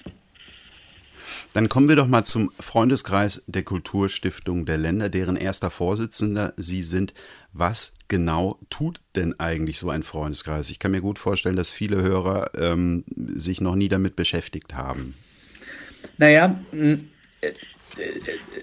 Dann 1.55 1.69
kommen 1.69 1.89
wir 1.89 1.97
doch 1.97 2.07
mal 2.07 2.25
zum 2.25 2.51
Freundeskreis 2.59 3.45
der 3.47 3.63
Kulturstiftung 3.63 4.65
der 4.65 4.79
Länder, 4.79 5.11
deren 5.11 5.37
erster 5.37 5.71
Vorsitzender 5.71 6.55
Sie 6.57 6.81
sind. 6.83 7.13
Was 7.53 7.93
genau 8.09 8.59
tut 8.71 9.03
denn 9.17 9.39
eigentlich 9.39 9.79
so 9.79 9.91
ein 9.91 10.03
Freundeskreis? 10.03 10.71
Ich 10.71 10.79
kann 10.79 10.93
mir 10.93 11.03
gut 11.03 11.19
vorstellen, 11.19 11.57
dass 11.57 11.71
viele 11.71 12.01
Hörer 12.01 12.53
ähm, 12.55 13.05
sich 13.17 13.61
noch 13.61 13.75
nie 13.75 13.89
damit 13.89 14.17
beschäftigt 14.17 14.75
haben. 14.75 15.15
Naja, 16.17 16.59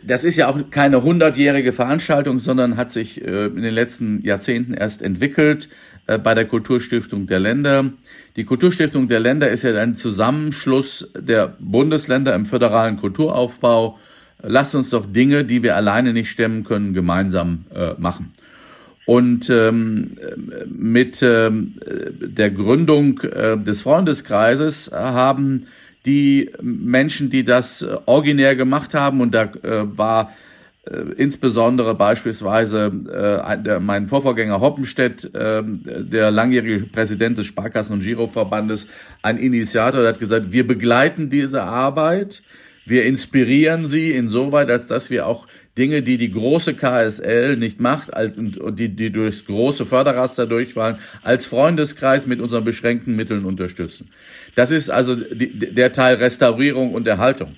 das 0.03 0.23
ist 0.23 0.35
ja 0.35 0.47
auch 0.47 0.57
keine 0.71 1.03
hundertjährige 1.03 1.73
Veranstaltung, 1.73 2.39
sondern 2.39 2.77
hat 2.77 2.91
sich 2.91 3.23
äh, 3.23 3.45
in 3.45 3.61
den 3.61 3.73
letzten 3.73 4.21
Jahrzehnten 4.21 4.73
erst 4.73 5.01
entwickelt 5.01 5.69
äh, 6.07 6.17
bei 6.17 6.33
der 6.33 6.45
Kulturstiftung 6.45 7.27
der 7.27 7.39
Länder. 7.39 7.91
Die 8.35 8.45
Kulturstiftung 8.45 9.07
der 9.07 9.19
Länder 9.19 9.49
ist 9.49 9.63
ja 9.63 9.75
ein 9.75 9.95
Zusammenschluss 9.95 11.11
der 11.17 11.55
Bundesländer 11.59 12.33
im 12.35 12.45
föderalen 12.45 12.97
Kulturaufbau. 12.97 13.99
Lasst 14.41 14.73
uns 14.75 14.89
doch 14.89 15.05
Dinge, 15.05 15.43
die 15.43 15.63
wir 15.63 15.75
alleine 15.75 16.13
nicht 16.13 16.31
stemmen 16.31 16.63
können, 16.63 16.93
gemeinsam 16.93 17.65
äh, 17.73 17.93
machen. 17.97 18.31
Und 19.05 19.49
ähm, 19.49 20.17
mit 20.67 21.21
ähm, 21.23 21.79
der 22.21 22.51
Gründung 22.51 23.15
des 23.15 23.81
Freundeskreises 23.81 24.91
haben 24.93 25.65
die 26.05 26.51
Menschen, 26.61 27.29
die 27.29 27.43
das 27.43 27.81
äh, 27.81 27.97
originär 28.05 28.55
gemacht 28.55 28.93
haben, 28.93 29.21
und 29.21 29.33
da 29.33 29.43
äh, 29.43 29.97
war 29.97 30.31
äh, 30.85 31.13
insbesondere 31.17 31.93
beispielsweise 31.93 32.85
äh, 32.87 33.61
der, 33.61 33.79
mein 33.79 34.07
Vorvorgänger 34.07 34.59
Hoppenstedt, 34.61 35.33
äh, 35.35 35.61
der 35.63 36.31
langjährige 36.31 36.85
Präsident 36.85 37.37
des 37.37 37.47
Sparkassen- 37.47 37.93
und 37.93 38.03
Giroverbandes, 38.03 38.87
ein 39.21 39.37
Initiator, 39.37 40.01
der 40.01 40.13
hat 40.13 40.19
gesagt, 40.19 40.51
wir 40.51 40.65
begleiten 40.65 41.29
diese 41.29 41.63
Arbeit, 41.63 42.41
wir 42.85 43.05
inspirieren 43.05 43.85
sie 43.85 44.11
insoweit, 44.11 44.69
als 44.69 44.87
dass 44.87 45.09
wir 45.11 45.27
auch 45.27 45.47
Dinge, 45.79 46.03
die 46.03 46.17
die 46.17 46.31
große 46.31 46.73
KSL 46.75 47.55
nicht 47.55 47.79
macht 47.79 48.09
die, 48.71 48.89
die 48.89 49.09
durchs 49.11 49.45
große 49.45 49.85
Förderraster 49.85 50.45
durchfallen, 50.45 50.97
als 51.23 51.45
Freundeskreis 51.45 52.27
mit 52.27 52.41
unseren 52.41 52.65
beschränkten 52.65 53.15
Mitteln 53.15 53.45
unterstützen. 53.45 54.09
Das 54.55 54.71
ist 54.71 54.89
also 54.89 55.15
die, 55.15 55.73
der 55.73 55.93
Teil 55.93 56.15
Restaurierung 56.17 56.93
und 56.93 57.07
Erhaltung. 57.07 57.55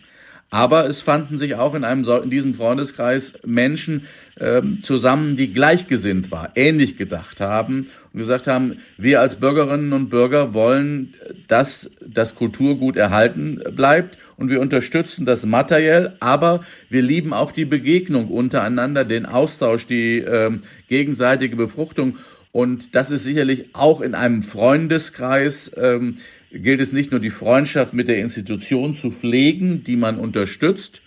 Aber 0.53 0.85
es 0.85 0.99
fanden 0.99 1.37
sich 1.37 1.55
auch 1.55 1.73
in, 1.75 1.85
einem, 1.85 2.03
in 2.23 2.29
diesem 2.29 2.53
Freundeskreis 2.53 3.33
Menschen 3.45 4.05
ähm, 4.37 4.79
zusammen, 4.83 5.37
die 5.37 5.53
gleichgesinnt 5.53 6.29
waren, 6.29 6.51
ähnlich 6.55 6.97
gedacht 6.97 7.39
haben 7.39 7.87
und 8.11 8.19
gesagt 8.19 8.47
haben, 8.47 8.79
wir 8.97 9.21
als 9.21 9.37
Bürgerinnen 9.37 9.93
und 9.93 10.09
Bürger 10.09 10.53
wollen, 10.53 11.13
dass 11.47 11.91
das 12.05 12.35
Kulturgut 12.35 12.97
erhalten 12.97 13.61
bleibt 13.73 14.17
und 14.35 14.49
wir 14.49 14.59
unterstützen 14.59 15.25
das 15.25 15.45
materiell, 15.45 16.17
aber 16.19 16.65
wir 16.89 17.01
lieben 17.01 17.31
auch 17.31 17.53
die 17.53 17.63
Begegnung 17.63 18.27
untereinander, 18.27 19.05
den 19.05 19.25
Austausch, 19.25 19.87
die 19.87 20.17
ähm, 20.17 20.61
gegenseitige 20.89 21.55
Befruchtung. 21.55 22.17
Und 22.51 22.93
das 22.95 23.09
ist 23.11 23.23
sicherlich 23.23 23.69
auch 23.71 24.01
in 24.01 24.15
einem 24.15 24.43
Freundeskreis 24.43 25.71
ähm, 25.77 26.15
gilt 26.51 26.81
es 26.81 26.91
nicht 26.91 27.11
nur 27.11 27.19
die 27.19 27.29
Freundschaft 27.29 27.93
mit 27.93 28.07
der 28.07 28.19
Institution 28.19 28.93
zu 28.93 29.11
pflegen, 29.11 29.83
die 29.83 29.95
man 29.95 30.17
unterstützt, 30.17 31.01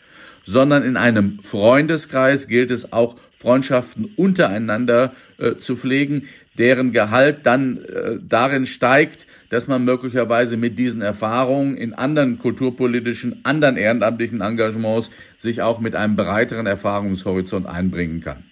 sondern 0.44 0.82
in 0.82 0.96
einem 0.96 1.38
Freundeskreis 1.42 2.48
gilt 2.48 2.70
es 2.70 2.92
auch 2.92 3.16
Freundschaften 3.36 4.10
untereinander 4.16 5.12
äh, 5.38 5.56
zu 5.56 5.76
pflegen, 5.76 6.28
deren 6.56 6.92
Gehalt 6.92 7.44
dann 7.44 7.84
äh, 7.84 8.18
darin 8.26 8.64
steigt, 8.64 9.26
dass 9.50 9.66
man 9.66 9.84
möglicherweise 9.84 10.56
mit 10.56 10.78
diesen 10.78 11.02
Erfahrungen 11.02 11.76
in 11.76 11.92
anderen 11.92 12.38
kulturpolitischen, 12.38 13.40
anderen 13.44 13.76
ehrenamtlichen 13.76 14.40
Engagements 14.40 15.10
sich 15.36 15.60
auch 15.60 15.80
mit 15.80 15.94
einem 15.94 16.16
breiteren 16.16 16.66
Erfahrungshorizont 16.66 17.66
einbringen 17.66 18.20
kann 18.20 18.44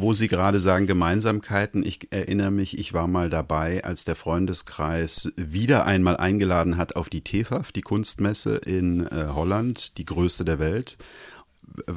wo 0.00 0.14
Sie 0.14 0.28
gerade 0.28 0.60
sagen 0.60 0.86
Gemeinsamkeiten, 0.86 1.84
ich 1.84 2.12
erinnere 2.12 2.50
mich, 2.50 2.78
ich 2.78 2.92
war 2.92 3.06
mal 3.06 3.30
dabei, 3.30 3.84
als 3.84 4.04
der 4.04 4.16
Freundeskreis 4.16 5.32
wieder 5.36 5.86
einmal 5.86 6.16
eingeladen 6.16 6.76
hat 6.76 6.96
auf 6.96 7.08
die 7.08 7.22
TEFAF, 7.22 7.72
die 7.72 7.82
Kunstmesse 7.82 8.56
in 8.56 9.06
äh, 9.06 9.28
Holland, 9.34 9.98
die 9.98 10.04
größte 10.04 10.44
der 10.44 10.58
Welt. 10.58 10.96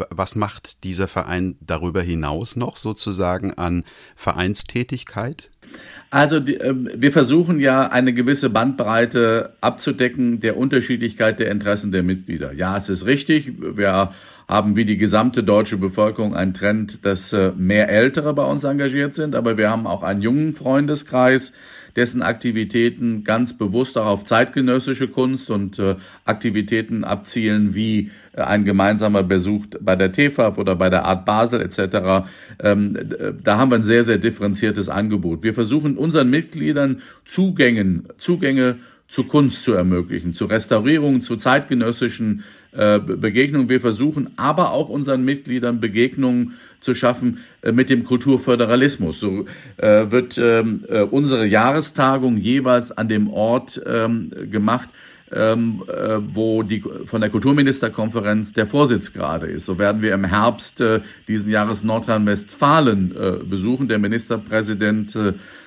Was 0.10 0.36
macht 0.36 0.84
dieser 0.84 1.08
Verein 1.08 1.56
darüber 1.62 2.02
hinaus 2.02 2.56
noch 2.56 2.76
sozusagen 2.76 3.54
an 3.54 3.84
Vereinstätigkeit? 4.16 5.50
Also 6.10 6.38
äh, 6.38 6.74
wir 6.74 7.12
versuchen 7.12 7.60
ja 7.60 7.88
eine 7.88 8.14
gewisse 8.14 8.50
Bandbreite 8.50 9.54
abzudecken 9.62 10.40
der 10.40 10.58
Unterschiedlichkeit 10.58 11.40
der 11.40 11.52
Interessen 11.52 11.92
der 11.92 12.04
Mitglieder. 12.04 12.52
Ja, 12.54 12.78
es 12.78 12.90
ist 12.90 13.06
richtig, 13.06 13.54
wir 13.60 14.12
haben 14.50 14.76
wie 14.76 14.84
die 14.84 14.98
gesamte 14.98 15.44
deutsche 15.44 15.78
Bevölkerung 15.78 16.36
einen 16.36 16.56
Trend, 16.56 17.06
dass 17.06 17.32
äh, 17.34 17.52
mehr 17.56 17.88
Ältere 17.88 18.34
bei 18.34 18.44
uns 18.44 18.64
engagiert 18.64 19.14
sind, 19.14 19.36
aber 19.36 19.60
wir 19.60 19.70
haben 19.70 19.86
auch 19.86 20.02
einen 20.02 20.24
jungen 20.24 20.56
Freundeskreis, 20.56 21.54
dessen 21.96 22.24
Aktivitäten 22.24 23.24
ganz 23.24 23.56
bewusst 23.58 23.96
auch 23.96 24.08
auf 24.08 24.24
zeitgenössische 24.24 25.08
Kunst 25.08 25.52
und 25.52 25.78
äh, 25.78 25.98
Aktivitäten 26.26 27.04
abzielen, 27.04 27.76
wie 27.76 28.10
äh, 28.34 28.42
ein 28.42 28.66
gemeinsamer 28.66 29.22
Besuch 29.22 29.68
bei 29.80 29.96
der 29.96 30.12
TFAF 30.12 30.58
oder 30.58 30.76
bei 30.76 30.90
der 30.90 31.06
Art 31.06 31.26
Basel 31.26 31.62
etc. 31.62 32.28
Ähm, 32.60 32.98
da 33.44 33.58
haben 33.58 33.70
wir 33.70 33.76
ein 33.76 33.84
sehr, 33.84 34.04
sehr 34.04 34.18
differenziertes 34.18 34.90
Angebot. 34.90 35.44
Wir 35.44 35.54
versuchen 35.54 35.96
unseren 35.96 36.32
Mitgliedern 36.32 37.04
Zugängen, 37.24 38.08
Zugänge 38.18 38.78
zu 39.10 39.24
Kunst 39.26 39.64
zu 39.64 39.74
ermöglichen, 39.74 40.34
zu 40.34 40.46
Restaurierungen, 40.46 41.22
zu 41.22 41.36
zeitgenössischen 41.36 42.44
äh, 42.72 43.00
Begegnungen. 43.00 43.68
Wir 43.68 43.82
versuchen 43.82 44.30
aber 44.36 44.72
auch 44.72 44.90
unseren 44.90 45.26
Mitgliedern 45.26 45.80
Begegnungen 45.80 46.54
zu 46.80 46.94
schaffen 46.94 47.40
äh, 47.62 47.72
mit 47.72 47.90
dem 47.90 48.04
Kulturföderalismus. 48.04 49.20
So 49.20 49.46
äh, 49.78 50.12
wird 50.12 50.38
ähm, 50.38 50.86
äh, 50.88 51.02
unsere 51.02 51.48
Jahrestagung 51.48 52.38
jeweils 52.38 52.92
an 52.92 53.10
dem 53.10 53.28
Ort 53.28 53.82
ähm, 53.88 54.32
gemacht, 54.52 54.90
ähm, 55.32 55.84
äh, 55.88 56.18
wo 56.20 56.62
die 56.62 56.84
von 57.06 57.22
der 57.22 57.32
Kulturministerkonferenz 57.32 58.54
der 58.54 58.68
Vorsitz 58.68 59.14
gerade 59.14 59.48
ist. 59.48 59.66
So 59.66 59.80
werden 59.80 60.04
wir 60.04 60.14
im 60.14 60.26
Herbst 60.26 60.84
diesen 61.28 61.50
Jahres 61.50 61.84
Nordrhein-Westfalen 61.84 63.16
besuchen. 63.50 63.88
Der 63.88 63.98
Ministerpräsident 63.98 65.18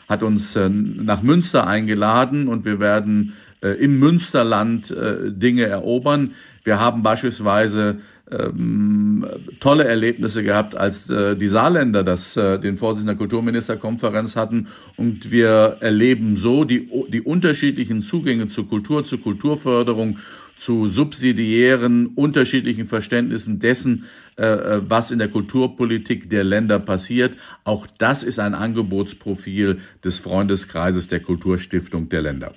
hat 0.08 0.22
uns 0.22 0.56
nach 0.56 1.22
Münster 1.22 1.66
eingeladen 1.66 2.48
und 2.48 2.64
wir 2.64 2.80
werden 2.80 3.34
äh, 3.62 3.70
im 3.70 3.98
Münsterland 3.98 4.90
äh, 4.90 5.30
Dinge 5.30 5.66
erobern. 5.66 6.32
Wir 6.64 6.78
haben 6.80 7.02
beispielsweise 7.02 8.00
ähm, 8.30 9.26
tolle 9.60 9.84
Erlebnisse 9.84 10.42
gehabt, 10.42 10.74
als 10.74 11.10
äh, 11.10 11.36
die 11.36 11.48
Saarländer 11.48 12.02
das, 12.02 12.36
äh, 12.36 12.58
den 12.58 12.76
Vorsitz 12.76 13.04
der 13.04 13.16
Kulturministerkonferenz 13.16 14.36
hatten. 14.36 14.68
Und 14.96 15.30
wir 15.30 15.78
erleben 15.80 16.36
so 16.36 16.64
die, 16.64 16.88
die 17.08 17.20
unterschiedlichen 17.20 18.02
Zugänge 18.02 18.48
zur 18.48 18.68
Kultur, 18.68 19.04
zur 19.04 19.20
Kulturförderung, 19.20 20.18
zu 20.56 20.86
subsidiären, 20.86 22.06
unterschiedlichen 22.06 22.86
Verständnissen 22.86 23.58
dessen, 23.58 24.04
äh, 24.36 24.44
äh, 24.44 24.82
was 24.88 25.10
in 25.10 25.18
der 25.18 25.28
Kulturpolitik 25.28 26.30
der 26.30 26.44
Länder 26.44 26.78
passiert. 26.78 27.36
Auch 27.64 27.86
das 27.98 28.22
ist 28.22 28.38
ein 28.38 28.54
Angebotsprofil 28.54 29.78
des 30.04 30.20
Freundeskreises 30.20 31.08
der 31.08 31.20
Kulturstiftung 31.20 32.08
der 32.08 32.22
Länder. 32.22 32.54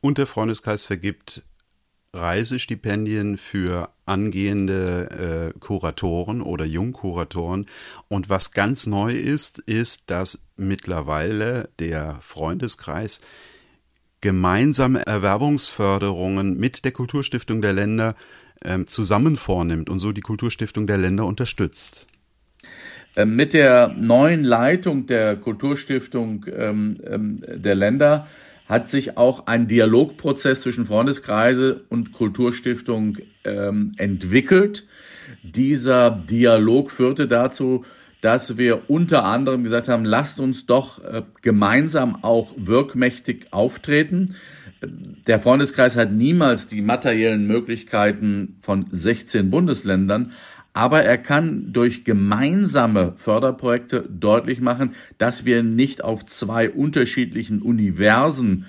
Und 0.00 0.18
der 0.18 0.26
Freundeskreis 0.26 0.84
vergibt 0.84 1.44
Reisestipendien 2.12 3.38
für 3.38 3.90
angehende 4.04 5.52
äh, 5.54 5.58
Kuratoren 5.60 6.42
oder 6.42 6.64
Jungkuratoren. 6.64 7.66
Und 8.08 8.28
was 8.28 8.52
ganz 8.52 8.86
neu 8.86 9.12
ist, 9.12 9.60
ist, 9.60 10.10
dass 10.10 10.48
mittlerweile 10.56 11.68
der 11.78 12.18
Freundeskreis 12.20 13.20
gemeinsame 14.20 15.06
Erwerbungsförderungen 15.06 16.58
mit 16.58 16.84
der 16.84 16.92
Kulturstiftung 16.92 17.62
der 17.62 17.72
Länder 17.72 18.16
äh, 18.60 18.84
zusammen 18.84 19.36
vornimmt 19.36 19.88
und 19.88 20.00
so 20.00 20.12
die 20.12 20.20
Kulturstiftung 20.20 20.86
der 20.86 20.98
Länder 20.98 21.26
unterstützt. 21.26 22.06
Ähm, 23.16 23.36
mit 23.36 23.54
der 23.54 23.88
neuen 23.88 24.44
Leitung 24.44 25.06
der 25.06 25.36
Kulturstiftung 25.36 26.44
ähm, 26.52 26.98
ähm, 27.06 27.42
der 27.46 27.74
Länder 27.74 28.28
hat 28.70 28.88
sich 28.88 29.16
auch 29.16 29.48
ein 29.48 29.66
Dialogprozess 29.66 30.60
zwischen 30.60 30.86
Freundeskreise 30.86 31.80
und 31.88 32.12
Kulturstiftung 32.12 33.18
ähm, 33.42 33.94
entwickelt. 33.96 34.86
Dieser 35.42 36.12
Dialog 36.12 36.92
führte 36.92 37.26
dazu, 37.26 37.84
dass 38.20 38.58
wir 38.58 38.88
unter 38.88 39.24
anderem 39.24 39.64
gesagt 39.64 39.88
haben, 39.88 40.04
lasst 40.04 40.38
uns 40.38 40.66
doch 40.66 41.02
äh, 41.02 41.22
gemeinsam 41.42 42.22
auch 42.22 42.54
wirkmächtig 42.56 43.48
auftreten. 43.50 44.36
Der 45.26 45.40
Freundeskreis 45.40 45.96
hat 45.96 46.12
niemals 46.12 46.68
die 46.68 46.80
materiellen 46.80 47.48
Möglichkeiten 47.48 48.56
von 48.60 48.86
16 48.92 49.50
Bundesländern, 49.50 50.30
aber 50.72 51.02
er 51.02 51.18
kann 51.18 51.72
durch 51.72 52.04
gemeinsame 52.04 53.14
Förderprojekte 53.16 54.08
deutlich 54.08 54.60
machen, 54.60 54.92
dass 55.18 55.44
wir 55.44 55.62
nicht 55.62 56.04
auf 56.04 56.24
zwei 56.26 56.70
unterschiedlichen 56.70 57.60
Universen 57.60 58.66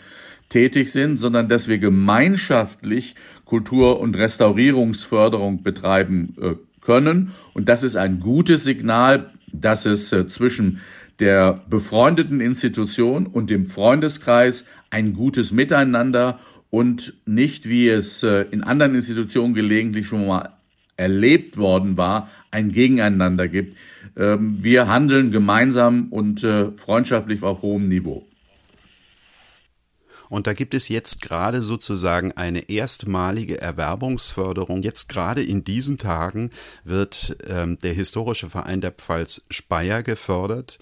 tätig 0.50 0.92
sind, 0.92 1.18
sondern 1.18 1.48
dass 1.48 1.68
wir 1.68 1.78
gemeinschaftlich 1.78 3.16
Kultur- 3.46 4.00
und 4.00 4.18
Restaurierungsförderung 4.18 5.64
betreiben 5.64 6.36
äh, 6.42 6.56
können. 6.82 7.32
Und 7.54 7.70
das 7.70 7.84
ist 7.84 7.96
ein 7.96 8.20
gutes 8.20 8.64
Signal, 8.64 9.32
dass 9.54 9.86
es 9.86 10.12
äh, 10.12 10.28
zwischen 10.28 10.80
der 11.20 11.62
befreundeten 11.70 12.42
Institution 12.42 13.28
und 13.28 13.50
dem 13.50 13.68
Freundeskreis 13.68 14.66
ein 14.90 15.14
gutes 15.14 15.52
Miteinander 15.52 16.40
und 16.70 17.14
nicht, 17.26 17.70
wie 17.70 17.90
es 17.90 18.24
äh, 18.24 18.46
in 18.52 18.64
anderen 18.64 18.96
Institutionen 18.96 19.54
gelegentlich 19.54 20.08
schon 20.08 20.26
mal 20.26 20.50
erlebt 21.02 21.58
worden 21.58 21.98
war, 21.98 22.30
ein 22.52 22.72
Gegeneinander 22.72 23.48
gibt. 23.48 23.78
Ähm, 24.16 24.60
wir 24.62 24.88
handeln 24.88 25.32
gemeinsam 25.32 26.08
und 26.12 26.44
äh, 26.44 26.72
freundschaftlich 26.78 27.42
auf 27.44 27.62
hohem 27.62 27.88
Niveau. 27.88 28.26
Und 30.30 30.48
da 30.48 30.54
gibt 30.54 30.74
es 30.74 30.88
jetzt 30.88 31.22
gerade 31.22 31.62
sozusagen 31.62 32.32
eine 32.32 32.70
erstmalige 32.70 33.60
Erwerbungsförderung. 33.60 34.82
Jetzt 34.82 35.10
gerade 35.10 35.44
in 35.44 35.66
diesen 35.66 35.98
Tagen 35.98 36.52
wird 36.86 37.36
ähm, 37.50 37.78
der 37.80 37.92
Historische 37.92 38.50
Verein 38.50 38.80
der 38.80 38.92
Pfalz 38.92 39.44
Speyer 39.50 40.04
gefördert 40.04 40.80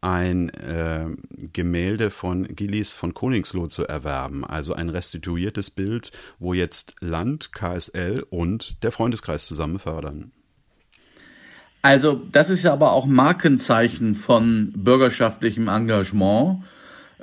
ein 0.00 0.50
äh, 0.50 1.06
Gemälde 1.52 2.10
von 2.10 2.46
Gillis 2.46 2.92
von 2.92 3.14
Koningsloh 3.14 3.66
zu 3.66 3.86
erwerben, 3.86 4.44
also 4.44 4.74
ein 4.74 4.90
restituiertes 4.90 5.70
Bild, 5.70 6.12
wo 6.38 6.54
jetzt 6.54 6.94
Land, 7.00 7.52
KSL 7.52 8.24
und 8.30 8.82
der 8.84 8.92
Freundeskreis 8.92 9.46
zusammen 9.46 9.78
fördern. 9.78 10.30
Also 11.82 12.20
das 12.32 12.50
ist 12.50 12.64
ja 12.64 12.72
aber 12.72 12.92
auch 12.92 13.06
Markenzeichen 13.06 14.14
von 14.14 14.72
bürgerschaftlichem 14.74 15.68
Engagement, 15.68 16.64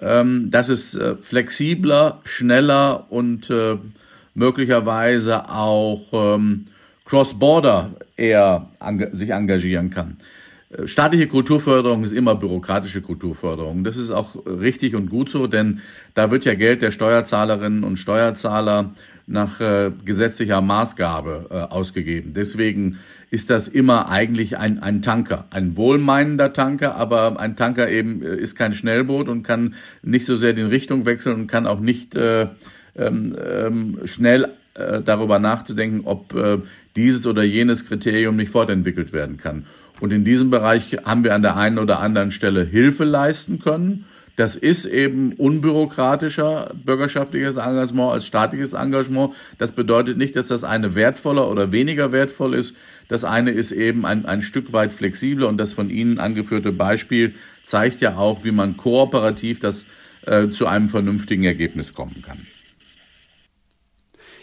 ähm, 0.01 0.49
dass 0.49 0.69
es 0.69 0.95
äh, 0.95 1.15
flexibler, 1.15 2.21
schneller 2.23 3.11
und 3.11 3.49
äh, 3.49 3.77
möglicherweise 4.33 5.49
auch 5.49 6.01
ähm, 6.13 6.65
cross-border 7.05 7.95
eher 8.17 8.69
sich 9.11 9.29
engagieren 9.29 9.89
kann. 9.89 10.17
Staatliche 10.86 11.28
Kulturförderung 11.28 12.04
ist 12.04 12.12
immer 12.12 12.36
bürokratische 12.36 13.01
Kulturförderung. 13.01 13.84
Das 13.84 13.97
ist 13.97 14.10
auch 14.10 14.36
richtig 14.45 14.95
und 14.95 15.10
gut 15.10 15.30
so, 15.30 15.45
denn 15.45 15.80
da 16.15 16.32
wird 16.32 16.43
ja 16.43 16.56
Geld 16.56 16.82
der 16.82 16.91
Steuerzahlerinnen 16.91 17.84
und 17.84 17.97
Steuerzahler 17.97 18.91
nach 19.28 19.60
äh, 19.60 19.91
gesetzlicher 20.04 20.62
Maßgabe 20.62 21.47
äh, 21.49 21.56
ausgegeben. 21.73 22.34
Deswegen 22.34 22.99
ist 23.32 23.49
das 23.49 23.67
immer 23.67 24.10
eigentlich 24.10 24.58
ein, 24.58 24.80
ein 24.80 25.01
Tanker, 25.01 25.45
ein 25.49 25.78
wohlmeinender 25.78 26.54
Tanker, 26.54 26.95
aber 26.95 27.39
ein 27.39 27.56
Tanker 27.56 27.89
eben 27.89 28.21
äh, 28.23 28.36
ist 28.36 28.56
kein 28.56 28.73
Schnellboot 28.73 29.30
und 29.30 29.43
kann 29.43 29.75
nicht 30.04 30.25
so 30.25 30.36
sehr 30.36 30.54
den 30.54 30.67
Richtung 30.67 31.06
wechseln 31.06 31.41
und 31.41 31.47
kann 31.47 31.65
auch 31.65 31.80
nicht 31.80 32.15
äh, 32.15 32.47
ähm, 32.95 33.36
ähm, 33.43 33.99
schnell 34.06 34.49
äh, 34.75 35.01
darüber 35.01 35.39
nachzudenken, 35.39 36.01
ob 36.06 36.34
äh, 36.34 36.60
dieses 36.95 37.25
oder 37.25 37.43
jenes 37.43 37.88
Kriterium 37.88 38.36
nicht 38.36 38.51
fortentwickelt 38.51 39.12
werden 39.12 39.38
kann. 39.38 39.65
Und 39.99 40.12
in 40.12 40.23
diesem 40.23 40.49
Bereich 40.49 40.97
haben 41.05 41.23
wir 41.23 41.34
an 41.34 41.41
der 41.41 41.55
einen 41.55 41.79
oder 41.79 41.99
anderen 41.99 42.31
Stelle 42.31 42.63
Hilfe 42.63 43.03
leisten 43.03 43.60
können. 43.60 44.05
Das 44.36 44.58
ist 44.58 44.86
eben 44.86 45.31
unbürokratischer 45.34 46.73
bürgerschaftliches 46.84 47.55
Engagement 47.55 48.12
als 48.12 48.25
staatliches 48.25 48.73
Engagement. 48.73 49.34
Das 49.58 49.71
bedeutet 49.71 50.17
nicht, 50.17 50.36
dass 50.36 50.47
das 50.47 50.65
eine 50.65 50.93
wertvoller 50.93 51.49
oder 51.49 51.71
weniger 51.71 52.12
wertvoll 52.12 52.53
ist. 52.53 52.75
Das 53.08 53.23
eine 53.23 53.51
ist 53.51 53.71
eben 53.71 54.05
ein, 54.05 54.25
ein 54.25 54.41
Stück 54.41 54.73
weit 54.73 54.91
flexibler 54.91 55.47
und 55.47 55.58
das 55.58 55.71
von 55.71 55.89
Ihnen 55.89 56.19
angeführte 56.19 56.73
Beispiel 56.73 57.34
zeigt 57.63 58.01
ja 58.01 58.17
auch, 58.17 58.43
wie 58.43 58.51
man 58.51 58.75
kooperativ 58.75 59.60
das 59.60 59.86
äh, 60.25 60.49
zu 60.49 60.67
einem 60.67 60.89
vernünftigen 60.89 61.45
Ergebnis 61.45 61.93
kommen 61.93 62.21
kann. 62.21 62.45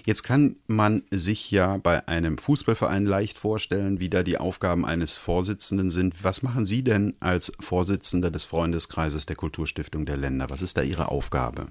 Jetzt 0.04 0.24
kann 0.24 0.56
man 0.66 1.02
sich 1.10 1.50
ja 1.52 1.76
bei 1.76 2.08
einem 2.08 2.36
Fußballverein 2.36 3.06
leicht 3.06 3.38
vorstellen, 3.38 4.00
wie 4.00 4.10
da 4.10 4.24
die 4.24 4.38
Aufgaben 4.38 4.84
eines 4.84 5.16
Vorsitzenden 5.16 5.90
sind. 5.90 6.24
Was 6.24 6.42
machen 6.42 6.66
Sie 6.66 6.82
denn 6.82 7.14
als 7.20 7.52
Vorsitzender 7.60 8.30
des 8.32 8.44
Freundeskreises 8.44 9.26
der 9.26 9.36
Kulturstiftung 9.36 10.04
der 10.04 10.16
Länder? 10.16 10.50
Was 10.50 10.60
ist 10.60 10.76
da 10.76 10.82
Ihre 10.82 11.08
Aufgabe? 11.08 11.66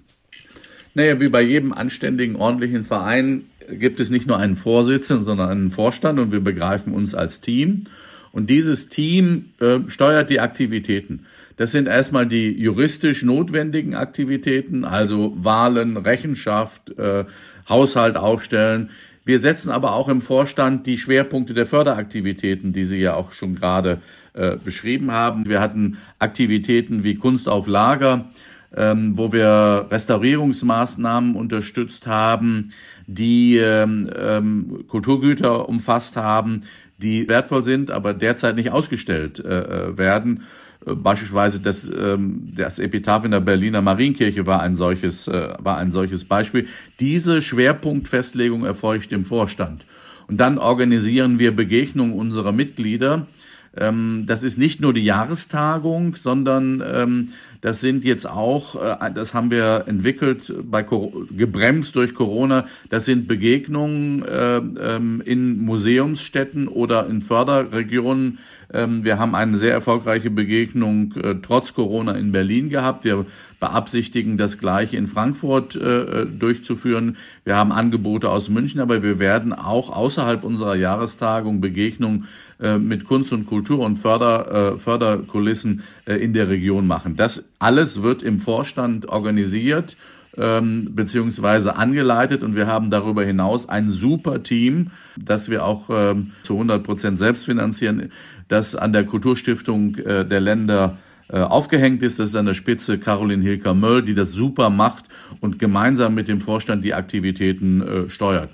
Naja, 0.93 1.19
wie 1.19 1.27
bei 1.27 1.41
jedem 1.41 1.73
anständigen, 1.73 2.37
ordentlichen 2.37 2.85
Verein 2.85 3.43
gibt 3.69 3.99
es 3.99 4.09
nicht 4.09 4.27
nur 4.27 4.37
einen 4.37 4.55
Vorsitzenden, 4.55 5.25
sondern 5.25 5.49
einen 5.49 5.71
Vorstand 5.71 6.19
und 6.19 6.31
wir 6.31 6.41
begreifen 6.41 6.93
uns 6.93 7.13
als 7.13 7.41
Team. 7.41 7.85
Und 8.31 8.49
dieses 8.49 8.89
Team 8.89 9.51
äh, 9.59 9.79
steuert 9.87 10.29
die 10.29 10.39
Aktivitäten. 10.39 11.25
Das 11.57 11.71
sind 11.71 11.87
erstmal 11.87 12.25
die 12.25 12.49
juristisch 12.49 13.23
notwendigen 13.23 13.93
Aktivitäten, 13.93 14.85
also 14.85 15.33
Wahlen, 15.35 15.97
Rechenschaft, 15.97 16.97
äh, 16.97 17.25
Haushalt 17.67 18.17
aufstellen. 18.17 18.89
Wir 19.25 19.39
setzen 19.39 19.69
aber 19.69 19.93
auch 19.93 20.09
im 20.09 20.21
Vorstand 20.21 20.87
die 20.87 20.97
Schwerpunkte 20.97 21.53
der 21.53 21.65
Förderaktivitäten, 21.65 22.73
die 22.73 22.85
Sie 22.85 22.97
ja 22.97 23.13
auch 23.13 23.33
schon 23.33 23.55
gerade 23.55 24.01
äh, 24.33 24.55
beschrieben 24.55 25.11
haben. 25.11 25.47
Wir 25.47 25.59
hatten 25.59 25.97
Aktivitäten 26.17 27.03
wie 27.03 27.15
Kunst 27.15 27.47
auf 27.47 27.67
Lager, 27.67 28.29
ähm, 28.75 29.17
wo 29.17 29.33
wir 29.33 29.87
Restaurierungsmaßnahmen 29.91 31.35
unterstützt 31.35 32.07
haben, 32.07 32.73
die 33.07 33.57
ähm, 33.57 34.09
ähm, 34.15 34.85
Kulturgüter 34.87 35.67
umfasst 35.67 36.17
haben, 36.17 36.61
die 36.97 37.27
wertvoll 37.27 37.63
sind, 37.63 37.91
aber 37.91 38.13
derzeit 38.13 38.55
nicht 38.55 38.71
ausgestellt 38.71 39.39
äh, 39.39 39.89
äh 39.89 39.97
werden. 39.97 40.43
Äh, 40.85 40.95
beispielsweise 40.95 41.59
das, 41.59 41.89
ähm, 41.89 42.53
das 42.55 42.79
Epitaph 42.79 43.25
in 43.25 43.31
der 43.31 43.41
Berliner 43.41 43.81
Marienkirche 43.81 44.45
war 44.45 44.61
ein 44.61 44.75
solches, 44.75 45.27
äh, 45.27 45.53
war 45.59 45.77
ein 45.77 45.91
solches 45.91 46.25
Beispiel. 46.25 46.67
Diese 46.99 47.41
Schwerpunktfestlegung 47.41 48.65
erfolgt 48.65 49.11
im 49.11 49.25
Vorstand. 49.25 49.85
Und 50.27 50.37
dann 50.37 50.57
organisieren 50.57 51.39
wir 51.39 51.53
Begegnungen 51.53 52.13
unserer 52.13 52.53
Mitglieder 52.53 53.27
Ähm, 53.75 54.25
das 54.27 54.43
ist 54.43 54.57
nicht 54.57 54.81
nur 54.81 54.93
die 54.93 55.03
Jahrestagung, 55.03 56.15
sondern 56.17 56.83
ähm, 56.85 57.27
das 57.61 57.79
sind 57.79 58.03
jetzt 58.03 58.27
auch, 58.27 58.75
äh, 58.75 59.11
das 59.13 59.33
haben 59.33 59.49
wir 59.49 59.85
entwickelt, 59.87 60.53
bei 60.63 60.83
gebremst 60.83 61.95
durch 61.95 62.13
Corona, 62.13 62.65
das 62.89 63.05
sind 63.05 63.27
Begegnungen 63.27 64.25
äh, 64.25 64.57
ähm, 64.57 65.21
in 65.23 65.63
Museumsstätten 65.63 66.67
oder 66.67 67.07
in 67.07 67.21
Förderregionen. 67.21 68.39
Ähm, 68.73 69.05
wir 69.05 69.19
haben 69.19 69.35
eine 69.35 69.57
sehr 69.57 69.73
erfolgreiche 69.73 70.31
Begegnung 70.31 71.13
äh, 71.15 71.35
trotz 71.41 71.73
Corona 71.73 72.13
in 72.13 72.31
Berlin 72.31 72.69
gehabt. 72.69 73.05
Wir 73.05 73.25
beabsichtigen, 73.59 74.37
das 74.37 74.57
gleiche 74.57 74.97
in 74.97 75.07
Frankfurt 75.07 75.75
äh, 75.75 76.25
durchzuführen. 76.25 77.17
Wir 77.45 77.55
haben 77.55 77.71
Angebote 77.71 78.29
aus 78.29 78.49
München, 78.49 78.81
aber 78.81 79.03
wir 79.03 79.19
werden 79.19 79.53
auch 79.53 79.89
außerhalb 79.89 80.43
unserer 80.43 80.75
Jahrestagung 80.75 81.61
Begegnungen 81.61 82.27
äh, 82.61 82.77
mit 82.77 83.05
Kunst 83.05 83.33
und 83.33 83.45
Kultur 83.45 83.79
und 83.79 83.97
Förder, 83.97 84.73
äh, 84.73 84.79
Förderkulissen 84.79 85.83
äh, 86.05 86.15
in 86.15 86.33
der 86.33 86.49
Region 86.49 86.87
machen. 86.87 87.15
Das 87.15 87.49
alles 87.59 88.01
wird 88.01 88.23
im 88.23 88.39
Vorstand 88.39 89.09
organisiert 89.09 89.97
ähm, 90.37 90.89
beziehungsweise 90.95 91.75
angeleitet 91.75 92.43
und 92.43 92.55
wir 92.55 92.67
haben 92.67 92.89
darüber 92.89 93.23
hinaus 93.23 93.67
ein 93.67 93.89
super 93.89 94.43
Team, 94.43 94.91
das 95.17 95.49
wir 95.49 95.65
auch 95.65 95.89
ähm, 95.91 96.31
zu 96.43 96.53
100 96.53 96.83
Prozent 96.83 97.17
selbst 97.17 97.45
finanzieren, 97.45 98.11
das 98.47 98.75
an 98.75 98.93
der 98.93 99.05
Kulturstiftung 99.05 99.95
äh, 99.95 100.25
der 100.25 100.39
Länder 100.39 100.97
äh, 101.27 101.39
aufgehängt 101.39 102.01
ist. 102.03 102.19
Das 102.19 102.29
ist 102.29 102.35
an 102.35 102.45
der 102.45 102.53
Spitze 102.53 102.97
Caroline 102.97 103.43
Hilker-Möll, 103.43 104.03
die 104.03 104.13
das 104.13 104.31
super 104.31 104.69
macht 104.69 105.05
und 105.39 105.59
gemeinsam 105.59 106.13
mit 106.13 106.27
dem 106.27 106.41
Vorstand 106.41 106.83
die 106.83 106.93
Aktivitäten 106.93 107.81
äh, 107.81 108.09
steuert. 108.09 108.49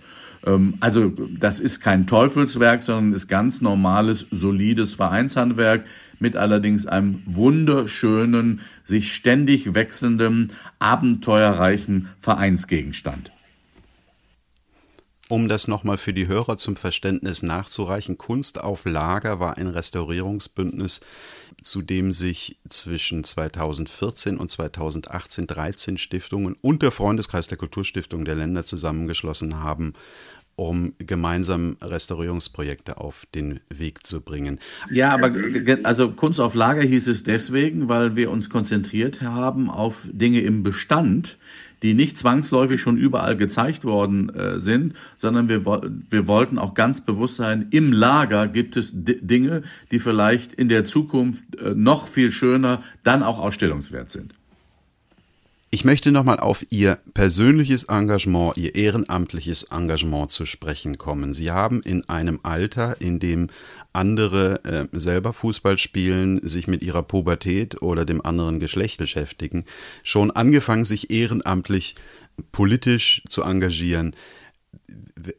Ähm, 0.47 0.77
also 0.79 1.09
das 1.09 1.59
ist 1.59 1.79
kein 1.81 2.07
Teufelswerk, 2.07 2.81
sondern 2.81 3.13
ist 3.13 3.27
ganz 3.27 3.61
normales, 3.61 4.25
solides 4.31 4.93
Vereinshandwerk 4.93 5.85
mit 6.19 6.35
allerdings 6.35 6.87
einem 6.87 7.21
wunderschönen, 7.25 8.61
sich 8.83 9.13
ständig 9.13 9.75
wechselnden, 9.75 10.53
abenteuerreichen 10.79 12.09
Vereinsgegenstand. 12.19 13.31
Um 15.29 15.49
das 15.49 15.67
nochmal 15.67 15.97
für 15.97 16.13
die 16.13 16.27
Hörer 16.27 16.55
zum 16.55 16.77
Verständnis 16.77 17.43
nachzureichen, 17.43 18.17
Kunst 18.17 18.61
auf 18.61 18.85
Lager 18.85 19.41
war 19.41 19.57
ein 19.57 19.67
Restaurierungsbündnis, 19.67 21.01
zu 21.61 21.81
dem 21.81 22.11
sich 22.11 22.57
zwischen 22.69 23.23
2014 23.23 24.37
und 24.37 24.49
2018 24.49 25.47
13 25.47 25.97
Stiftungen 25.97 26.55
und 26.61 26.83
der 26.83 26.91
Freundeskreis 26.91 27.47
der 27.47 27.57
Kulturstiftung 27.57 28.25
der 28.25 28.35
Länder 28.35 28.63
zusammengeschlossen 28.63 29.59
haben, 29.59 29.93
um 30.55 30.93
gemeinsam 30.97 31.77
Restaurierungsprojekte 31.81 32.97
auf 32.97 33.27
den 33.33 33.59
Weg 33.69 34.05
zu 34.05 34.21
bringen. 34.21 34.59
Ja, 34.89 35.11
aber 35.11 35.31
also 35.83 36.11
Kunst 36.11 36.39
auf 36.39 36.55
Lager 36.55 36.81
hieß 36.81 37.07
es 37.07 37.23
deswegen, 37.23 37.89
weil 37.89 38.15
wir 38.15 38.31
uns 38.31 38.49
konzentriert 38.49 39.21
haben 39.21 39.69
auf 39.69 40.07
Dinge 40.11 40.41
im 40.41 40.63
Bestand, 40.63 41.37
die 41.83 41.93
nicht 41.93 42.17
zwangsläufig 42.17 42.81
schon 42.81 42.97
überall 42.97 43.37
gezeigt 43.37 43.85
worden 43.85 44.29
äh, 44.29 44.59
sind, 44.59 44.93
sondern 45.17 45.49
wir, 45.49 45.65
wir 45.65 46.27
wollten 46.27 46.57
auch 46.57 46.73
ganz 46.73 47.01
bewusst 47.01 47.35
sein, 47.35 47.67
im 47.71 47.91
Lager 47.91 48.47
gibt 48.47 48.77
es 48.77 48.91
Dinge, 48.93 49.63
die 49.91 49.99
vielleicht 49.99 50.53
in 50.53 50.69
der 50.69 50.85
Zukunft 50.85 51.43
äh, 51.55 51.73
noch 51.75 52.07
viel 52.07 52.31
schöner, 52.31 52.81
dann 53.03 53.23
auch 53.23 53.39
ausstellungswert 53.39 54.09
sind. 54.09 54.33
Ich 55.69 55.83
möchte 55.83 56.13
nochmal 56.13 56.39
auf 56.39 56.65
Ihr 56.69 56.97
persönliches 57.13 57.83
Engagement, 57.85 58.55
Ihr 58.55 58.75
ehrenamtliches 58.75 59.63
Engagement 59.63 60.29
zu 60.29 60.45
sprechen 60.45 60.97
kommen. 60.97 61.33
Sie 61.33 61.51
haben 61.51 61.81
in 61.81 62.07
einem 62.07 62.39
Alter, 62.43 63.01
in 63.01 63.19
dem 63.19 63.49
andere 63.91 64.63
äh, 64.63 64.87
selber 64.97 65.33
Fußball 65.33 65.77
spielen, 65.77 66.39
sich 66.47 66.67
mit 66.67 66.83
ihrer 66.83 67.03
Pubertät 67.03 67.81
oder 67.81 68.05
dem 68.05 68.25
anderen 68.25 68.59
Geschlecht 68.59 68.97
beschäftigen, 68.97 69.65
schon 70.03 70.31
angefangen, 70.31 70.85
sich 70.85 71.11
ehrenamtlich 71.11 71.95
politisch 72.53 73.21
zu 73.27 73.43
engagieren. 73.43 74.15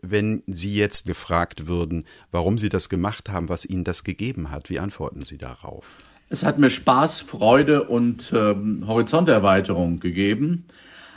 Wenn 0.03 0.43
Sie 0.47 0.75
jetzt 0.75 1.07
gefragt 1.07 1.69
würden, 1.69 2.05
warum 2.33 2.59
Sie 2.59 2.69
das 2.69 2.91
gemacht 2.91 3.31
haben, 3.31 3.49
was 3.49 3.64
Ihnen 3.64 3.85
das 3.85 4.05
gegeben 4.05 4.51
hat, 4.51 4.69
wie 4.69 4.79
antworten 4.79 5.25
Sie 5.25 5.38
darauf? 5.38 5.87
Es 6.31 6.45
hat 6.45 6.59
mir 6.59 6.69
Spaß, 6.69 7.21
Freude 7.21 7.85
und 7.85 8.33
ähm, 8.35 8.85
Horizonterweiterung 8.87 9.99
gegeben. 9.99 10.64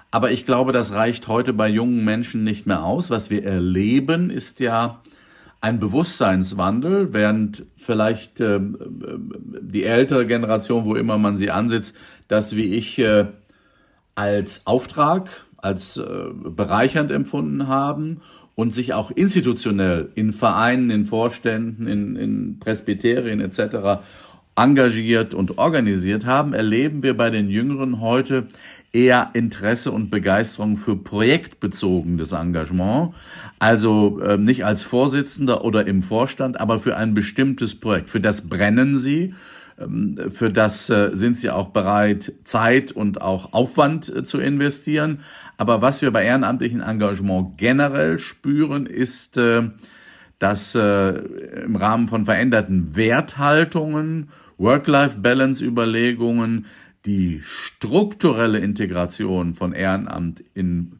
Aber 0.09 0.31
ich 0.31 0.45
glaube, 0.45 0.71
das 0.71 0.93
reicht 0.93 1.27
heute 1.27 1.53
bei 1.53 1.67
jungen 1.67 2.05
Menschen 2.05 2.43
nicht 2.43 2.65
mehr 2.65 2.83
aus. 2.83 3.09
Was 3.09 3.29
wir 3.29 3.43
erleben, 3.43 4.29
ist 4.29 4.61
ja 4.61 5.01
ein 5.59 5.79
Bewusstseinswandel, 5.79 7.13
während 7.13 7.65
vielleicht 7.75 8.39
äh, 8.39 8.59
die 8.61 9.83
ältere 9.83 10.25
Generation, 10.25 10.85
wo 10.85 10.95
immer 10.95 11.17
man 11.17 11.35
sie 11.35 11.51
ansitzt, 11.51 11.95
das 12.29 12.55
wie 12.55 12.73
ich 12.73 12.97
äh, 12.99 13.25
als 14.15 14.65
Auftrag, 14.65 15.29
als 15.57 15.97
äh, 15.97 16.03
bereichernd 16.33 17.11
empfunden 17.11 17.67
haben 17.67 18.21
und 18.55 18.73
sich 18.73 18.93
auch 18.93 19.11
institutionell 19.11 20.09
in 20.15 20.33
Vereinen, 20.33 20.89
in 20.89 21.05
Vorständen, 21.05 21.87
in, 21.87 22.15
in 22.15 22.59
Presbyterien 22.59 23.41
etc 23.41 23.99
engagiert 24.55 25.33
und 25.33 25.57
organisiert 25.57 26.25
haben, 26.25 26.53
erleben 26.53 27.03
wir 27.03 27.15
bei 27.15 27.29
den 27.29 27.49
Jüngeren 27.49 28.01
heute 28.01 28.47
eher 28.91 29.29
Interesse 29.33 29.91
und 29.91 30.09
Begeisterung 30.09 30.75
für 30.75 30.95
projektbezogenes 30.97 32.33
Engagement, 32.33 33.13
also 33.59 34.19
äh, 34.19 34.37
nicht 34.37 34.65
als 34.65 34.83
Vorsitzender 34.83 35.63
oder 35.63 35.87
im 35.87 36.03
Vorstand, 36.03 36.59
aber 36.59 36.79
für 36.79 36.97
ein 36.97 37.13
bestimmtes 37.13 37.79
Projekt. 37.79 38.09
Für 38.09 38.19
das 38.19 38.49
brennen 38.49 38.97
sie, 38.97 39.33
ähm, 39.79 40.17
für 40.31 40.49
das 40.49 40.89
äh, 40.89 41.11
sind 41.13 41.37
sie 41.37 41.49
auch 41.49 41.69
bereit, 41.69 42.33
Zeit 42.43 42.91
und 42.91 43.21
auch 43.21 43.53
Aufwand 43.53 44.13
äh, 44.13 44.23
zu 44.23 44.39
investieren. 44.39 45.19
Aber 45.57 45.81
was 45.81 46.01
wir 46.01 46.11
bei 46.11 46.25
ehrenamtlichen 46.25 46.81
Engagement 46.81 47.57
generell 47.57 48.19
spüren, 48.19 48.85
ist, 48.85 49.37
äh, 49.37 49.69
dass 50.41 50.73
äh, 50.73 51.11
im 51.65 51.75
Rahmen 51.75 52.07
von 52.07 52.25
veränderten 52.25 52.95
Werthaltungen 52.95 54.29
Work-Life-Balance-Überlegungen, 54.57 56.65
die 57.05 57.43
strukturelle 57.45 58.57
Integration 58.57 59.53
von 59.53 59.73
Ehrenamt 59.73 60.43
in 60.55 60.93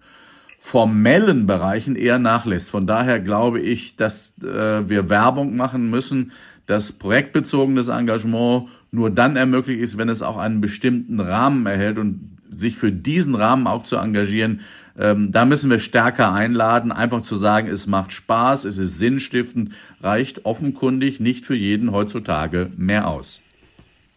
formellen 0.59 1.47
Bereichen 1.47 1.95
eher 1.95 2.19
nachlässt. 2.19 2.69
Von 2.69 2.85
daher 2.85 3.19
glaube 3.19 3.59
ich, 3.59 3.95
dass 3.95 4.37
äh, 4.43 4.87
wir 4.87 5.09
Werbung 5.09 5.55
machen 5.55 5.89
müssen, 5.89 6.33
dass 6.67 6.91
projektbezogenes 6.91 7.87
Engagement 7.87 8.67
nur 8.91 9.09
dann 9.09 9.37
ermöglicht 9.37 9.81
ist, 9.81 9.97
wenn 9.97 10.09
es 10.09 10.21
auch 10.21 10.37
einen 10.37 10.61
bestimmten 10.61 11.19
Rahmen 11.19 11.65
erhält 11.65 11.97
und 11.97 12.37
sich 12.51 12.75
für 12.75 12.91
diesen 12.91 13.33
Rahmen 13.33 13.65
auch 13.65 13.81
zu 13.81 13.95
engagieren. 13.95 14.59
Ähm, 14.97 15.31
da 15.31 15.45
müssen 15.45 15.69
wir 15.69 15.79
stärker 15.79 16.33
einladen, 16.33 16.91
einfach 16.91 17.21
zu 17.21 17.35
sagen, 17.35 17.67
es 17.67 17.87
macht 17.87 18.11
Spaß, 18.11 18.65
es 18.65 18.77
ist 18.77 18.99
sinnstiftend, 18.99 19.71
reicht 20.01 20.45
offenkundig 20.45 21.19
nicht 21.19 21.45
für 21.45 21.55
jeden 21.55 21.91
heutzutage 21.91 22.71
mehr 22.75 23.07
aus. 23.07 23.41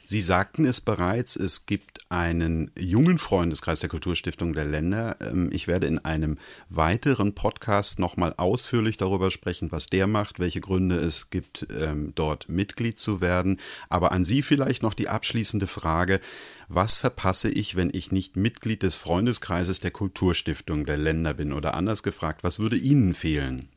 Sie 0.06 0.20
sagten 0.20 0.66
es 0.66 0.82
bereits, 0.82 1.34
es 1.34 1.64
gibt 1.64 2.00
einen 2.10 2.70
jungen 2.78 3.16
Freundeskreis 3.16 3.80
der 3.80 3.88
Kulturstiftung 3.88 4.52
der 4.52 4.66
Länder. 4.66 5.16
Ähm, 5.20 5.48
ich 5.50 5.66
werde 5.66 5.86
in 5.86 5.98
einem 5.98 6.36
weiteren 6.68 7.34
Podcast 7.34 7.98
nochmal 7.98 8.34
ausführlich 8.36 8.98
darüber 8.98 9.30
sprechen, 9.30 9.72
was 9.72 9.86
der 9.86 10.06
macht, 10.06 10.38
welche 10.38 10.60
Gründe 10.60 10.96
es 10.96 11.30
gibt, 11.30 11.66
ähm, 11.74 12.12
dort 12.14 12.50
Mitglied 12.50 12.98
zu 12.98 13.22
werden. 13.22 13.58
Aber 13.88 14.12
an 14.12 14.26
Sie 14.26 14.42
vielleicht 14.42 14.82
noch 14.82 14.92
die 14.92 15.08
abschließende 15.08 15.66
Frage. 15.66 16.20
Was 16.68 16.98
verpasse 16.98 17.50
ich, 17.50 17.74
wenn 17.74 17.90
ich 17.92 18.12
nicht 18.12 18.36
Mitglied 18.36 18.82
des 18.82 18.96
Freundeskreises 18.96 19.80
der 19.80 19.90
Kulturstiftung 19.90 20.84
der 20.84 20.98
Länder 20.98 21.32
bin? 21.32 21.50
Oder 21.52 21.72
anders 21.72 22.02
gefragt, 22.02 22.44
was 22.44 22.58
würde 22.58 22.76
Ihnen 22.76 23.14
fehlen? 23.14 23.70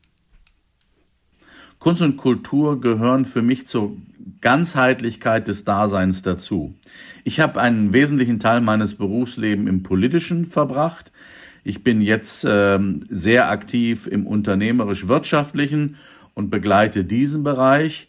Kunst 1.80 2.02
und 2.02 2.18
Kultur 2.18 2.82
gehören 2.82 3.26
für 3.26 3.42
mich 3.42 3.68
zur 3.68 3.96
Ganzheitlichkeit 4.42 5.48
des 5.48 5.63
Daseins 5.63 6.22
dazu. 6.22 6.76
Ich 7.24 7.40
habe 7.40 7.60
einen 7.60 7.94
wesentlichen 7.94 8.40
Teil 8.40 8.62
meines 8.62 8.96
Berufslebens 8.96 9.70
im 9.70 9.84
Politischen 9.84 10.46
verbracht. 10.46 11.12
Ich 11.63 11.84
bin 11.84 12.02
jetzt 12.02 12.46
äh, 12.46 12.80
sehr 13.10 13.50
aktiv 13.50 14.08
im 14.08 14.26
unternehmerisch-wirtschaftlichen 14.26 15.96
und 16.34 16.50
begleite 16.50 17.04
diesen 17.04 17.44
Bereich. 17.44 18.08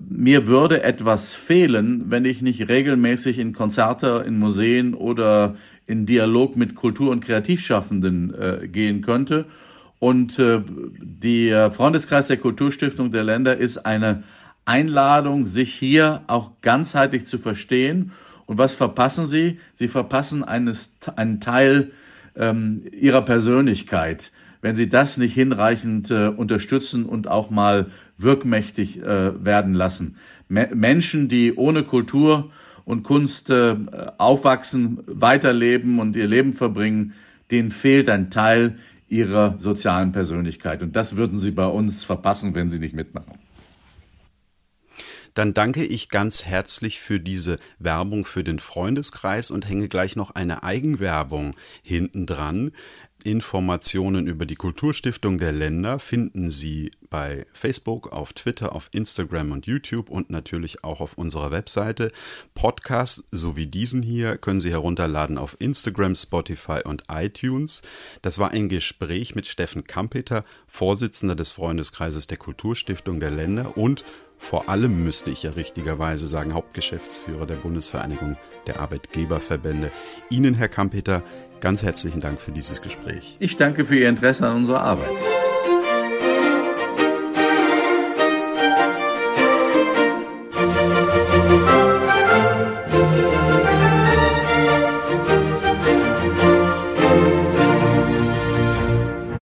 Mir 0.00 0.46
würde 0.46 0.82
etwas 0.82 1.34
fehlen, 1.34 2.10
wenn 2.10 2.24
ich 2.24 2.40
nicht 2.40 2.68
regelmäßig 2.68 3.38
in 3.38 3.52
Konzerte, 3.52 4.24
in 4.26 4.38
Museen 4.38 4.94
oder 4.94 5.56
in 5.86 6.06
Dialog 6.06 6.56
mit 6.56 6.74
Kultur- 6.74 7.10
und 7.10 7.22
Kreativschaffenden 7.22 8.34
äh, 8.34 8.66
gehen 8.66 9.02
könnte 9.02 9.44
und 10.04 10.38
äh, 10.38 10.60
der 10.66 11.70
Freundeskreis 11.70 12.26
der 12.26 12.36
Kulturstiftung 12.36 13.10
der 13.10 13.24
Länder 13.24 13.56
ist 13.56 13.86
eine 13.86 14.22
Einladung, 14.64 15.46
sich 15.46 15.74
hier 15.74 16.22
auch 16.26 16.52
ganzheitlich 16.62 17.26
zu 17.26 17.38
verstehen. 17.38 18.12
Und 18.46 18.58
was 18.58 18.74
verpassen 18.74 19.26
Sie? 19.26 19.58
Sie 19.74 19.88
verpassen 19.88 20.44
eines, 20.44 20.92
einen 21.16 21.40
Teil 21.40 21.90
ähm, 22.36 22.82
Ihrer 22.92 23.22
Persönlichkeit, 23.22 24.32
wenn 24.60 24.76
sie 24.76 24.88
das 24.88 25.18
nicht 25.18 25.34
hinreichend 25.34 26.10
äh, 26.10 26.28
unterstützen 26.28 27.04
und 27.04 27.28
auch 27.28 27.50
mal 27.50 27.86
wirkmächtig 28.16 29.02
äh, 29.02 29.44
werden 29.44 29.74
lassen. 29.74 30.16
Me 30.48 30.70
Menschen, 30.74 31.28
die 31.28 31.54
ohne 31.54 31.84
Kultur 31.84 32.50
und 32.86 33.02
Kunst 33.02 33.50
äh, 33.50 33.76
aufwachsen, 34.18 35.00
weiterleben 35.06 35.98
und 35.98 36.16
ihr 36.16 36.26
Leben 36.26 36.54
verbringen, 36.54 37.12
denen 37.50 37.70
fehlt 37.70 38.08
ein 38.08 38.30
Teil 38.30 38.76
ihrer 39.08 39.56
sozialen 39.58 40.12
Persönlichkeit. 40.12 40.82
Und 40.82 40.96
das 40.96 41.16
würden 41.16 41.38
sie 41.38 41.50
bei 41.50 41.66
uns 41.66 42.04
verpassen, 42.04 42.54
wenn 42.54 42.70
sie 42.70 42.78
nicht 42.78 42.94
mitmachen 42.94 43.43
dann 45.34 45.52
danke 45.52 45.84
ich 45.84 46.08
ganz 46.08 46.44
herzlich 46.44 47.00
für 47.00 47.20
diese 47.20 47.58
Werbung 47.78 48.24
für 48.24 48.44
den 48.44 48.60
Freundeskreis 48.60 49.50
und 49.50 49.68
hänge 49.68 49.88
gleich 49.88 50.16
noch 50.16 50.30
eine 50.30 50.62
Eigenwerbung 50.62 51.54
hinten 51.82 52.26
dran. 52.26 52.72
Informationen 53.24 54.26
über 54.26 54.44
die 54.44 54.54
Kulturstiftung 54.54 55.38
der 55.38 55.52
Länder 55.52 55.98
finden 55.98 56.50
Sie 56.50 56.92
bei 57.08 57.46
Facebook, 57.54 58.12
auf 58.12 58.34
Twitter, 58.34 58.74
auf 58.74 58.90
Instagram 58.92 59.52
und 59.52 59.66
YouTube 59.66 60.10
und 60.10 60.30
natürlich 60.30 60.84
auch 60.84 61.00
auf 61.00 61.16
unserer 61.16 61.50
Webseite. 61.50 62.12
Podcasts 62.54 63.24
sowie 63.30 63.66
diesen 63.66 64.02
hier 64.02 64.36
können 64.36 64.60
Sie 64.60 64.70
herunterladen 64.70 65.38
auf 65.38 65.56
Instagram, 65.58 66.14
Spotify 66.14 66.80
und 66.84 67.04
iTunes. 67.08 67.82
Das 68.20 68.38
war 68.38 68.50
ein 68.50 68.68
Gespräch 68.68 69.34
mit 69.34 69.46
Steffen 69.46 69.84
Kampeter, 69.84 70.44
Vorsitzender 70.66 71.34
des 71.34 71.50
Freundeskreises 71.50 72.26
der 72.26 72.36
Kulturstiftung 72.38 73.20
der 73.20 73.30
Länder 73.30 73.76
und 73.78 74.04
vor 74.44 74.68
allem 74.68 75.02
müsste 75.02 75.30
ich 75.30 75.42
ja 75.42 75.50
richtigerweise 75.52 76.26
sagen, 76.26 76.52
Hauptgeschäftsführer 76.52 77.46
der 77.46 77.54
Bundesvereinigung 77.54 78.36
der 78.66 78.78
Arbeitgeberverbände. 78.80 79.90
Ihnen, 80.28 80.54
Herr 80.54 80.68
Kampeter, 80.68 81.22
ganz 81.60 81.82
herzlichen 81.82 82.20
Dank 82.20 82.40
für 82.40 82.52
dieses 82.52 82.82
Gespräch. 82.82 83.36
Ich 83.40 83.56
danke 83.56 83.86
für 83.86 83.96
Ihr 83.96 84.08
Interesse 84.08 84.46
an 84.46 84.56
unserer 84.56 84.82
Arbeit. 84.82 85.33